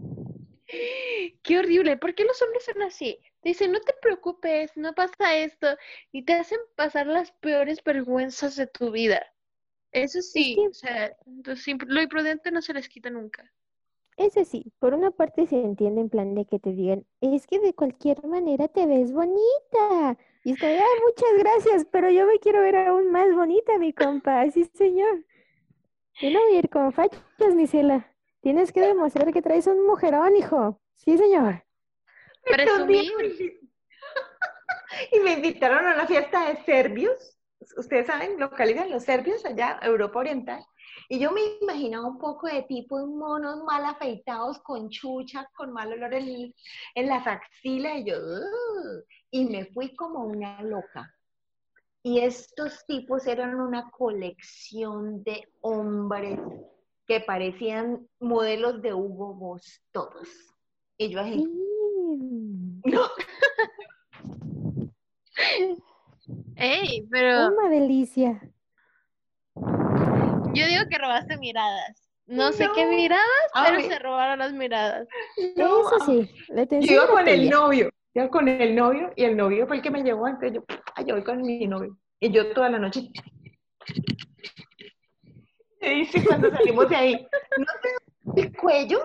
[1.43, 1.97] Qué horrible.
[1.97, 3.19] ¿Por qué los hombres son así?
[3.41, 5.67] Te dicen, no te preocupes, no pasa esto.
[6.11, 9.23] Y te hacen pasar las peores vergüenzas de tu vida.
[9.91, 11.15] Eso sí, o sea,
[11.87, 13.51] lo imprudente no se les quita nunca.
[14.17, 17.59] Eso sí, por una parte se entiende en plan de que te digan, es que
[17.59, 20.17] de cualquier manera te ves bonita.
[20.43, 23.93] Y es como, ay, muchas gracias, pero yo me quiero ver aún más bonita, mi
[23.93, 24.49] compa.
[24.51, 25.25] Sí, señor.
[26.21, 28.07] Yo no voy a ir con fachas, mi ciela.
[28.41, 30.79] Tienes que demostrar que traes un mujerón, hijo.
[30.95, 31.63] Sí, señor.
[32.43, 33.11] Presumir.
[35.11, 37.35] Y me invitaron a una fiesta de serbios.
[37.77, 40.63] Ustedes saben, localizan los serbios allá, Europa Oriental.
[41.09, 45.91] Y yo me imaginaba un poco de tipos monos mal afeitados, con chucha, con mal
[45.93, 46.53] olor en,
[46.95, 47.99] en las axilas.
[47.99, 48.15] Y yo,
[49.31, 51.13] y me fui como una loca.
[52.03, 56.39] Y estos tipos eran una colección de hombres
[57.07, 60.27] que parecían modelos de Hugo Boss, todos.
[60.97, 61.43] Y yo así,
[62.85, 63.01] no,
[66.55, 68.41] Ey, pero Una delicia.
[70.53, 72.09] Yo digo que robaste miradas.
[72.25, 73.89] No sé qué miradas, pero Ay.
[73.89, 75.07] se robaron las miradas.
[75.57, 79.67] no, Eso sí, la Yo con el novio, iba con el novio y el novio
[79.67, 80.53] fue el que me llevó antes.
[80.53, 80.63] Yo,
[80.95, 81.97] ay, yo voy con mi novio.
[82.19, 83.09] Y yo toda la noche.
[85.81, 87.89] Me dice cuando salimos de ahí, ¿no te
[88.41, 88.99] el cuello?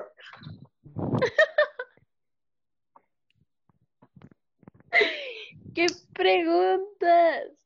[5.75, 7.58] ¿Qué preguntas?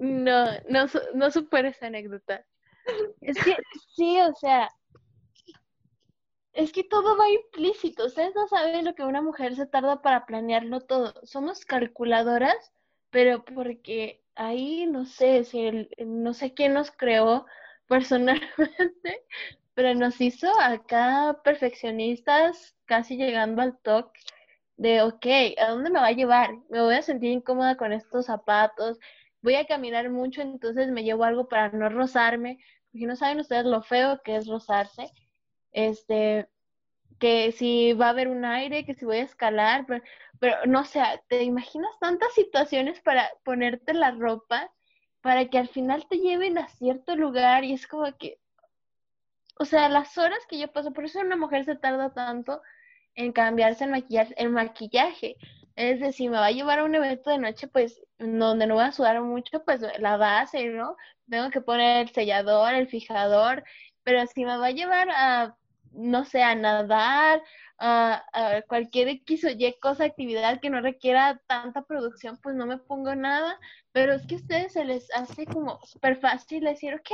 [0.00, 2.44] No, no, no supero esa anécdota.
[3.20, 3.54] Es que
[3.94, 4.70] sí, o sea,
[6.54, 8.06] es que todo va implícito.
[8.06, 11.14] Ustedes no saben lo que una mujer se tarda para planearlo todo.
[11.22, 12.72] Somos calculadoras,
[13.10, 17.44] pero porque ahí no sé si no sé quién nos creó
[17.86, 18.48] personalmente,
[19.74, 24.18] pero nos hizo acá perfeccionistas, casi llegando al toque
[24.78, 25.26] de, ok,
[25.58, 26.56] ¿a dónde me va a llevar?
[26.70, 28.98] Me voy a sentir incómoda con estos zapatos,
[29.42, 32.58] voy a caminar mucho, entonces me llevo algo para no rozarme,
[32.92, 35.10] porque no saben ustedes lo feo que es rozarse,
[35.72, 36.48] este,
[37.18, 40.02] que si va a haber un aire, que si voy a escalar, pero,
[40.38, 44.70] pero no sé, ¿te imaginas tantas situaciones para ponerte la ropa
[45.20, 48.38] para que al final te lleven a cierto lugar y es como que,
[49.58, 52.62] o sea, las horas que yo paso, por eso una mujer se tarda tanto
[53.14, 55.36] en cambiarse el maquillaje, el maquillaje.
[55.76, 58.74] Es decir, si me va a llevar a un evento de noche, pues donde no
[58.74, 60.96] voy a sudar mucho, pues la base, ¿no?
[61.28, 63.64] Tengo que poner el sellador, el fijador,
[64.02, 65.56] pero si me va a llevar a,
[65.92, 67.42] no sé, a nadar,
[67.78, 72.66] a, a cualquier X o Y cosa, actividad que no requiera tanta producción, pues no
[72.66, 73.58] me pongo nada,
[73.92, 77.10] pero es que a ustedes se les hace como súper fácil decir, ok,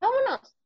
[0.00, 0.59] vámonos.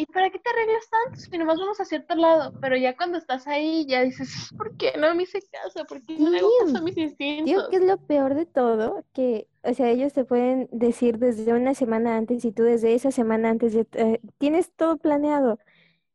[0.00, 2.54] ¿Y para qué te arreglas tanto si nomás vamos a cierto lado?
[2.58, 5.84] Pero ya cuando estás ahí, ya dices, ¿por qué no me hice caso?
[5.84, 7.68] ¿Por qué no le caso a mis Digo instintos?
[7.68, 11.74] que es lo peor de todo, que, o sea, ellos te pueden decir desde una
[11.74, 15.58] semana antes y tú desde esa semana antes eh, tienes todo planeado.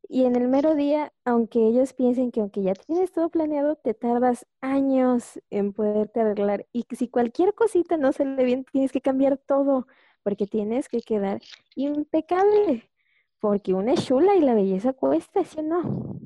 [0.08, 3.94] Y en el mero día, aunque ellos piensen que aunque ya tienes todo planeado, te
[3.94, 6.66] tardas años en poderte arreglar.
[6.72, 9.86] Y si cualquier cosita no sale bien, tienes que cambiar todo,
[10.24, 11.40] porque tienes que quedar
[11.76, 12.90] impecable.
[13.46, 16.18] Porque una es chula y la belleza cuesta, ¿sí o no?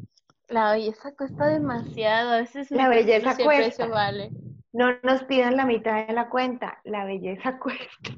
[0.49, 3.87] La belleza cuesta demasiado, a veces La belleza cuesta.
[3.89, 4.31] vale.
[4.73, 8.17] No nos pidan la mitad de la cuenta, la belleza cuesta.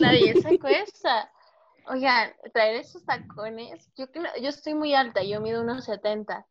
[0.00, 1.30] La belleza cuesta.
[1.86, 6.44] Oigan, traer esos tacones, yo creo, yo estoy muy alta, yo mido unos 70.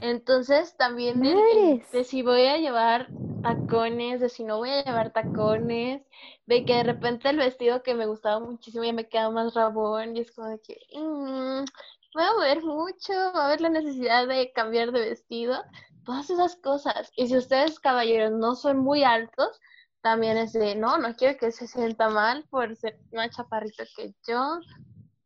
[0.00, 3.08] Entonces también de si voy a llevar
[3.42, 6.02] tacones, de si no voy a llevar tacones,
[6.46, 10.16] de que de repente el vestido que me gustaba muchísimo ya me queda más rabón
[10.16, 11.64] y es como de que mm,
[12.14, 15.62] voy a mover mucho, va a haber la necesidad de cambiar de vestido,
[16.04, 17.10] todas esas cosas.
[17.16, 19.60] Y si ustedes, caballeros, no son muy altos,
[20.02, 24.14] también es de, no, no quiero que se sienta mal por ser más chaparrito que
[24.26, 24.60] yo.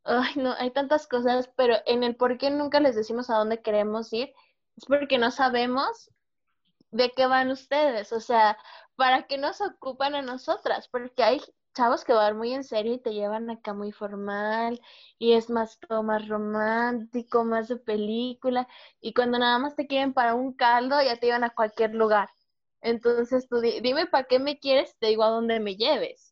[0.07, 3.61] Ay, no, hay tantas cosas, pero en el por qué nunca les decimos a dónde
[3.63, 4.33] queremos ir,
[4.77, 6.11] es porque no sabemos
[6.93, 8.59] de qué van ustedes, o sea,
[8.97, 11.41] para qué nos ocupan a nosotras, porque hay
[11.75, 14.81] chavos que van muy en serio y te llevan acá muy formal
[15.19, 18.69] y es más todo más romántico, más de película
[19.01, 22.31] y cuando nada más te quieren para un caldo ya te llevan a cualquier lugar.
[22.83, 26.26] Entonces tú di- dime para qué me quieres, te digo a dónde me lleves.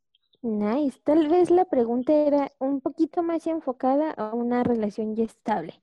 [0.44, 1.00] Nice.
[1.04, 5.80] Tal vez la pregunta era un poquito más enfocada a una relación ya estable,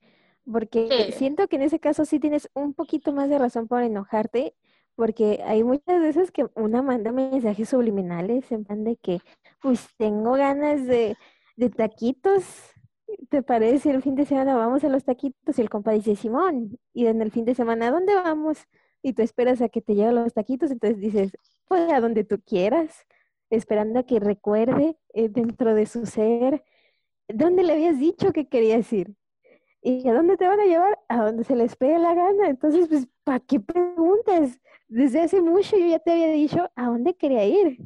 [0.51, 1.12] porque Sí.
[1.14, 4.55] siento que en ese caso sí tienes un poquito más de razón por enojarte,
[4.95, 9.20] porque hay muchas veces que una manda mensajes subliminales en plan de que,
[9.64, 11.18] pues tengo ganas de,
[11.57, 12.43] de taquitos,
[13.30, 13.89] ¿te parece?
[13.91, 17.22] El fin de semana vamos a los taquitos y el compa dice, Simón, y en
[17.24, 18.59] el fin de semana, ¿a dónde vamos?
[19.01, 21.32] Y tú esperas a que te lleguen los taquitos, entonces dices,
[21.68, 23.05] pues a donde tú quieras
[23.51, 26.63] esperando a que recuerde eh, dentro de su ser
[27.27, 29.15] dónde le habías dicho que querías ir.
[29.83, 30.99] ¿Y a dónde te van a llevar?
[31.07, 32.49] A donde se les pegue la gana.
[32.49, 34.59] Entonces, pues, ¿para qué preguntas?
[34.87, 37.77] Desde hace mucho yo ya te había dicho a dónde quería ir.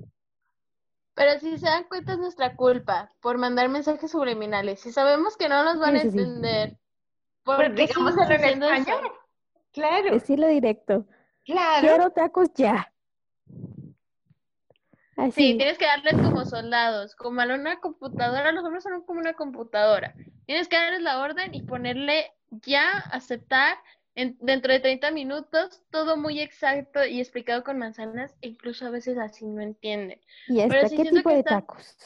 [1.13, 4.81] Pero si se dan cuenta es nuestra culpa por mandar mensajes subliminales.
[4.81, 6.07] Si sabemos que no nos van a sí.
[6.09, 6.77] entender,
[7.43, 8.91] ¿por qué digámoslo seguimos en eso?
[9.71, 11.05] Claro, Decirlo directo.
[11.45, 11.87] claro.
[11.87, 12.91] Quiero tacos ya.
[15.31, 19.33] Sí, tienes que darles como soldados, como a una computadora, los hombres son como una
[19.33, 20.13] computadora.
[20.45, 23.77] Tienes que darles la orden y ponerle ya, aceptar,
[24.15, 28.89] en- dentro de 30 minutos, todo muy exacto y explicado con manzanas, e incluso a
[28.89, 30.21] veces así no entienden.
[30.47, 31.97] Y hasta Pero sí qué tipo de está- tacos.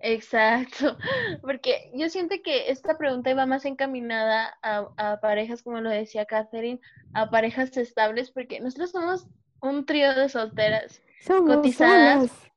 [0.00, 0.98] Exacto,
[1.42, 6.26] porque yo siento que esta pregunta iba más encaminada a, a parejas, como lo decía
[6.26, 6.80] Catherine,
[7.14, 9.26] a parejas estables, porque nosotros somos
[9.60, 11.00] un trío de solteras.
[11.22, 12.50] Somos Cotizadas.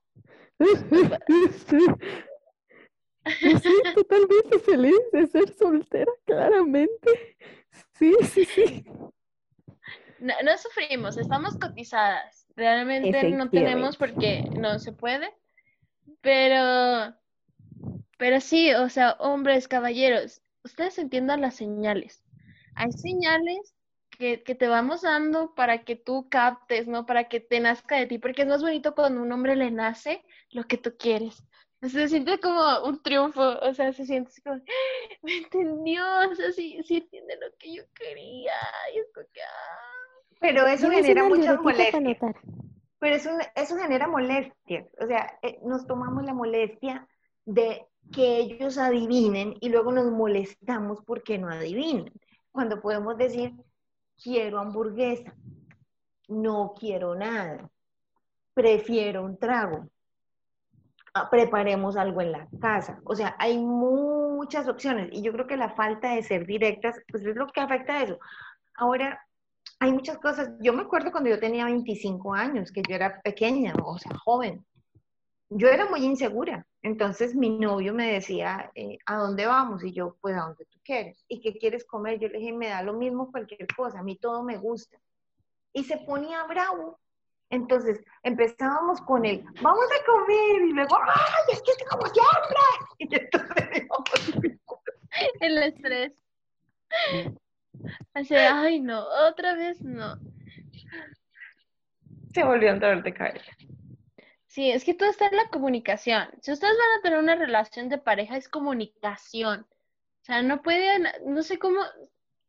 [3.42, 7.38] Estoy totalmente feliz de ser soltera, claramente.
[7.94, 8.86] Sí, sí, sí.
[10.20, 12.48] No, no sufrimos, estamos cotizadas.
[12.56, 15.32] Realmente no tenemos porque no se puede.
[16.22, 17.14] Pero,
[18.18, 22.24] pero sí, o sea, hombres, caballeros, ustedes entiendan las señales.
[22.76, 23.77] Hay señales
[24.18, 27.06] que, que te vamos dando para que tú captes, ¿no?
[27.06, 29.72] Para que te nazca de ti, porque es más bonito cuando a un hombre le
[29.72, 31.44] nace lo que tú quieres.
[31.82, 34.60] Se siente como un triunfo, o sea, se siente así como, "Ah,
[35.22, 38.54] me entendió, o sea, sí, sí entiende lo que yo quería.
[38.96, 40.38] Y es como que, ah.
[40.40, 42.18] Pero eso genera muchas molestias.
[43.00, 44.88] Pero eso, eso genera molestias.
[45.00, 47.08] O sea, eh, nos tomamos la molestia
[47.46, 52.12] de que ellos adivinen y luego nos molestamos porque no adivinen.
[52.52, 53.54] Cuando podemos decir,
[54.22, 55.34] quiero hamburguesa,
[56.28, 57.70] no quiero nada,
[58.54, 59.88] prefiero un trago,
[61.14, 63.00] ah, preparemos algo en la casa.
[63.06, 67.26] O sea, hay muchas opciones y yo creo que la falta de ser directas, pues
[67.26, 68.20] es lo que afecta a eso.
[68.76, 69.22] Ahora,
[69.80, 70.52] hay muchas cosas.
[70.60, 74.66] Yo me acuerdo cuando yo tenía 25 años, que yo era pequeña, o sea, joven.
[75.50, 76.66] Yo era muy insegura.
[76.88, 79.84] Entonces mi novio me decía, eh, ¿a dónde vamos?
[79.84, 81.22] Y yo, pues a donde tú quieres.
[81.28, 82.18] ¿Y qué quieres comer?
[82.18, 84.98] Yo le dije, me da lo mismo cualquier cosa, a mí todo me gusta.
[85.74, 86.98] Y se ponía bravo.
[87.50, 92.58] Entonces empezábamos con el, vamos a comer, y luego, ¡ay, es que tengo mucha hambre!
[93.00, 94.60] Y entonces
[95.42, 96.14] El estrés.
[98.14, 100.16] Así, ay, no, otra vez no.
[102.34, 103.52] se volvió un dolor de cabeza.
[104.58, 106.30] Sí, es que todo está en la comunicación.
[106.42, 109.68] Si ustedes van a tener una relación de pareja, es comunicación.
[110.22, 111.80] O sea, no pueden, no sé cómo,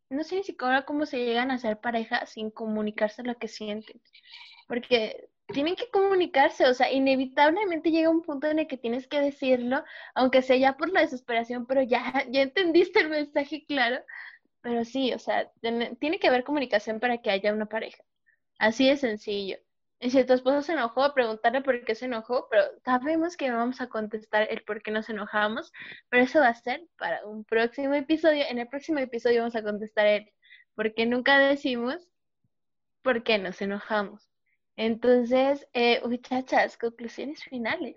[0.08, 4.00] no sé ni siquiera cómo se llegan a ser pareja sin comunicarse lo que sienten.
[4.68, 9.20] Porque tienen que comunicarse, o sea, inevitablemente llega un punto en el que tienes que
[9.20, 9.84] decirlo,
[10.14, 12.00] aunque sea ya por la desesperación, pero ya,
[12.30, 14.02] ya entendiste el mensaje claro.
[14.62, 18.02] Pero sí, o sea, tiene, que haber comunicación para que haya una pareja.
[18.58, 19.58] Así de sencillo.
[20.00, 23.80] Y si tu esposo se enojó, preguntarle por qué se enojó, pero sabemos que vamos
[23.80, 25.72] a contestar el por qué nos enojamos,
[26.08, 28.44] pero eso va a ser para un próximo episodio.
[28.48, 30.32] En el próximo episodio vamos a contestar el
[30.76, 32.08] por qué nunca decimos
[33.02, 34.30] por qué nos enojamos.
[34.76, 37.96] Entonces, eh, muchachas, conclusiones finales.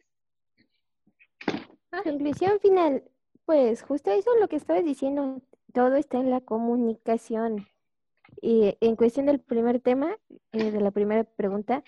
[2.03, 3.03] Conclusión final.
[3.45, 5.41] Pues justo eso es lo que estabas diciendo.
[5.73, 7.67] Todo está en la comunicación.
[8.41, 10.17] Y en cuestión del primer tema,
[10.51, 11.83] eh, de la primera pregunta,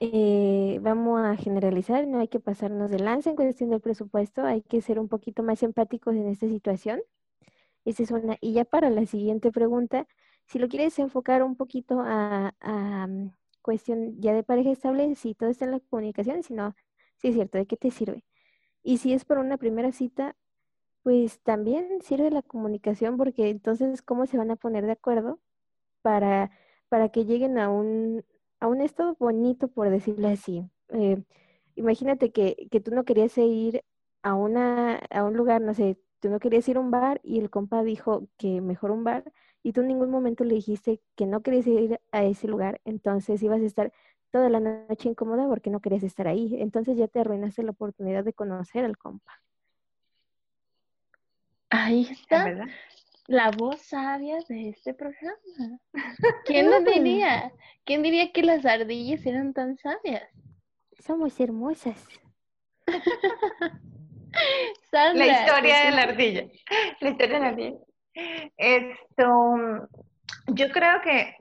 [0.00, 4.62] eh, vamos a generalizar, no hay que pasarnos de lanza en cuestión del presupuesto, hay
[4.62, 7.02] que ser un poquito más empáticos en esta situación.
[7.84, 8.38] Esa es una.
[8.40, 10.06] Y ya para la siguiente pregunta,
[10.46, 15.34] si lo quieres enfocar un poquito a, a, mm, cuestión ya de pareja estable, si
[15.34, 16.74] todo está en la comunicación, si no,
[17.16, 18.24] sí es cierto, ¿de qué te sirve?
[18.82, 20.36] Y si es por una primera cita,
[21.02, 25.40] pues también sirve la comunicación porque entonces, ¿cómo se van a poner de acuerdo
[26.02, 26.50] para,
[26.88, 28.24] para que lleguen a un,
[28.60, 30.64] a un estado bonito, por decirlo así?
[30.90, 31.22] Eh,
[31.76, 33.84] imagínate que, que tú no querías ir
[34.22, 37.38] a, una, a un lugar, no sé, tú no querías ir a un bar y
[37.40, 39.32] el compa dijo que mejor un bar
[39.62, 43.42] y tú en ningún momento le dijiste que no querías ir a ese lugar, entonces
[43.42, 43.92] ibas a estar
[44.30, 46.56] toda la noche incómoda porque no querías estar ahí.
[46.60, 49.32] Entonces ya te arruinaste la oportunidad de conocer al compa.
[51.70, 52.66] Ahí está
[53.30, 55.38] la voz sabia de este programa.
[56.44, 57.52] ¿Quién lo diría?
[57.84, 60.28] ¿Quién diría que las ardillas eran tan sabias?
[60.98, 61.96] Somos hermosas.
[64.90, 66.48] la historia de la ardilla.
[67.00, 67.78] La historia de la ardilla.
[68.56, 69.88] Esto,
[70.48, 71.36] yo creo que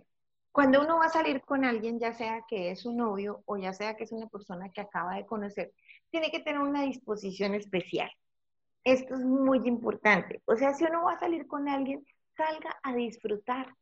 [0.52, 3.74] cuando uno va a salir con alguien, ya sea que es un novio o ya
[3.74, 5.74] sea que es una persona que acaba de conocer,
[6.12, 8.12] tiene que tener una disposición especial.
[8.84, 10.42] Esto es muy importante.
[10.46, 12.06] O sea, si uno va a salir con alguien,
[12.36, 13.74] salga a disfrutar.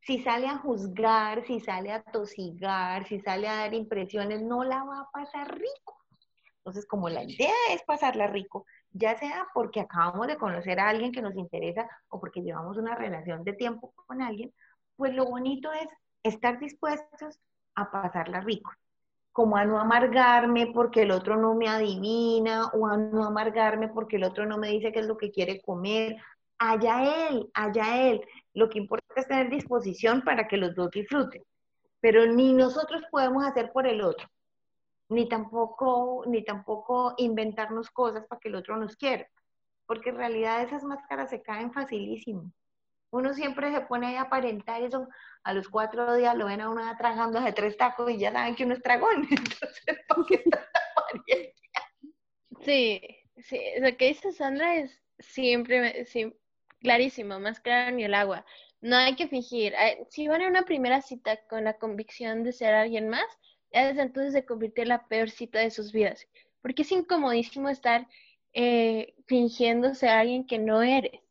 [0.00, 4.84] Si sale a juzgar, si sale a tosigar, si sale a dar impresiones, no la
[4.84, 5.96] va a pasar rico.
[6.58, 11.12] Entonces, como la idea es pasarla rico, ya sea porque acabamos de conocer a alguien
[11.12, 14.52] que nos interesa o porque llevamos una relación de tiempo con alguien,
[14.96, 15.88] pues lo bonito es
[16.22, 17.38] estar dispuestos
[17.74, 18.72] a pasarla rico,
[19.36, 24.16] como a no amargarme porque el otro no me adivina o a no amargarme porque
[24.16, 26.16] el otro no me dice qué es lo que quiere comer.
[26.56, 28.22] Allá él, allá él.
[28.54, 31.42] Lo que importa es tener disposición para que los dos disfruten.
[32.00, 34.26] Pero ni nosotros podemos hacer por el otro,
[35.10, 39.26] ni tampoco, ni tampoco inventarnos cosas para que el otro nos quiera,
[39.84, 42.50] porque en realidad esas máscaras se caen facilísimo.
[43.16, 45.08] Uno siempre se pone a aparentar eso,
[45.42, 48.54] a los cuatro días lo ven a uno tragando de tres tacos y ya saben
[48.54, 49.26] que uno es tragón.
[49.30, 51.54] Entonces, ¿por qué
[52.60, 53.00] Sí,
[53.38, 56.04] sí, lo que dice Sandra es siempre,
[56.80, 58.44] clarísimo, más claro ni el agua.
[58.82, 59.72] No hay que fingir.
[60.10, 63.26] Si van a una primera cita con la convicción de ser alguien más,
[63.72, 66.26] ya desde entonces se convirtió en la peor cita de sus vidas.
[66.60, 68.06] Porque es incomodísimo estar
[68.52, 71.25] eh, fingiendo ser alguien que no eres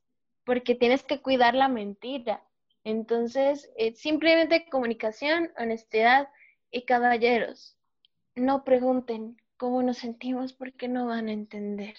[0.46, 2.44] porque tienes que cuidar la mentira.
[2.84, 6.30] Entonces, eh, simplemente comunicación, honestidad
[6.72, 7.76] y caballeros.
[8.36, 11.96] No pregunten cómo nos sentimos porque no van a entender.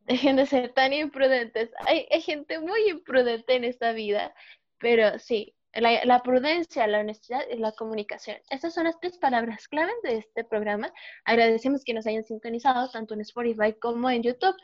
[0.00, 1.70] Dejen de ser tan imprudentes.
[1.86, 4.34] Hay, gente muy imprudente en esta vida,
[4.78, 8.36] pero sí, la, la, prudencia, la honestidad y la comunicación.
[8.50, 10.92] Estas son las tres palabras claves de este programa.
[11.24, 14.56] Agradecemos que nos hayan sintonizado tanto en Spotify como en YouTube.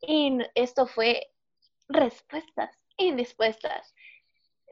[0.00, 1.33] Y esto fue
[1.88, 3.94] respuestas indispuestas.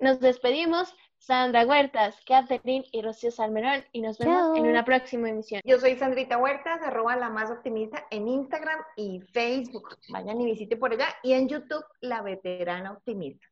[0.01, 0.95] Nos despedimos.
[1.23, 5.61] Sandra Huertas, Catherine y Rocío Salmerón y nos vemos en una próxima emisión.
[5.65, 9.97] Yo soy Sandrita Huertas, arroba la más optimista en Instagram y Facebook.
[10.09, 11.07] Vayan y visiten por allá.
[11.23, 13.47] Y en YouTube, la veterana optimista.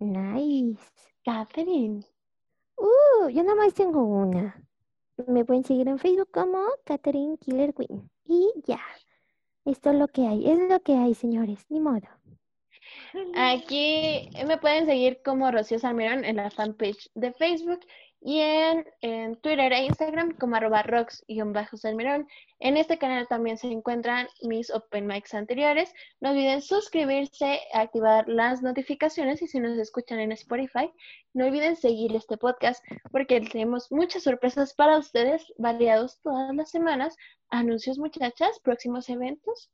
[0.00, 0.82] Nice.
[1.24, 2.04] Catherine.
[2.76, 4.60] Uh, yo nada más tengo una.
[5.28, 8.10] Me pueden seguir en Facebook como Catherine Killer Queen.
[8.24, 8.80] Y ya.
[9.64, 10.50] Esto es lo que hay.
[10.50, 11.64] Es lo que hay, señores.
[11.68, 12.08] Ni modo.
[13.34, 17.80] Aquí me pueden seguir como Rocío Salmerón en la fanpage de Facebook
[18.26, 22.26] y en, Twitter e Instagram como arroba rocks-salmerón.
[22.58, 25.92] En este canal también se encuentran mis open mics anteriores.
[26.20, 30.90] No olviden suscribirse, activar las notificaciones y si nos escuchan en Spotify,
[31.34, 37.16] no olviden seguir este podcast porque tenemos muchas sorpresas para ustedes, variados todas las semanas.
[37.50, 39.70] Anuncios muchachas, próximos eventos.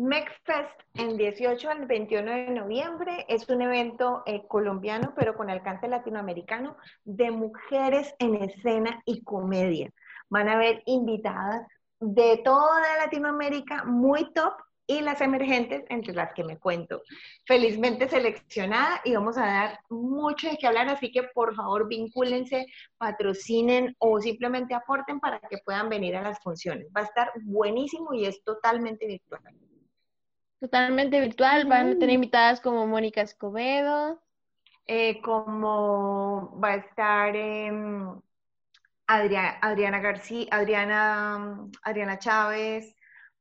[0.00, 5.88] MecFest en 18 al 21 de noviembre es un evento eh, colombiano, pero con alcance
[5.88, 9.90] latinoamericano, de mujeres en escena y comedia.
[10.30, 11.66] Van a haber invitadas
[11.98, 14.54] de toda Latinoamérica muy top
[14.86, 17.02] y las emergentes entre las que me cuento.
[17.44, 22.64] Felizmente seleccionada y vamos a dar mucho de qué hablar, así que por favor vincúlense,
[22.96, 26.86] patrocinen o simplemente aporten para que puedan venir a las funciones.
[26.96, 29.42] Va a estar buenísimo y es totalmente virtual.
[30.60, 34.20] Totalmente virtual, van a tener invitadas como Mónica Escobedo.
[34.86, 37.34] Eh, como va a estar
[39.06, 42.94] Adriana, García, Adriana, Adriana Chávez,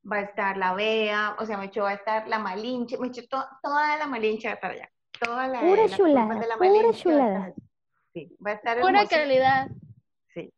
[0.10, 3.08] va a estar la Bea, o sea, me hecho va a estar la Malinche, me
[3.08, 4.90] hecho toda la Malinche va a estar allá.
[5.20, 7.54] Toda la, pura chulada, pura chulada.
[8.14, 9.68] Sí, va a estar Pura calidad.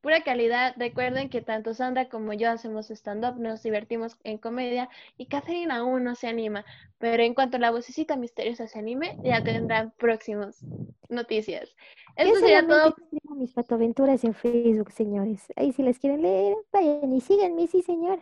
[0.01, 0.73] Pura calidad.
[0.77, 6.03] Recuerden que tanto Sandra como yo hacemos stand-up, nos divertimos en comedia y Catherine aún
[6.03, 6.65] no se anima.
[6.97, 10.63] Pero en cuanto la vocecita misteriosa se anime, ya tendrán próximas
[11.09, 11.75] noticias.
[12.15, 12.95] Eso sería todo.
[13.36, 15.47] mis patoaventuras en Facebook, señores.
[15.55, 18.21] Ahí si les quieren leer, vayan y síganme, sí, señor.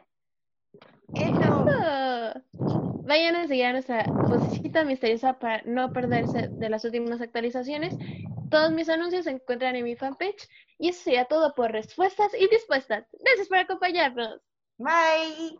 [1.14, 1.66] Eso.
[3.04, 7.98] Vayan a seguir a nuestra vocecita misteriosa para no perderse de las últimas actualizaciones.
[8.50, 10.48] Todos mis anuncios se encuentran en mi fanpage
[10.78, 13.06] y eso sería todo por respuestas y dispuestas.
[13.12, 14.42] Gracias por acompañarnos.
[14.78, 15.60] Bye.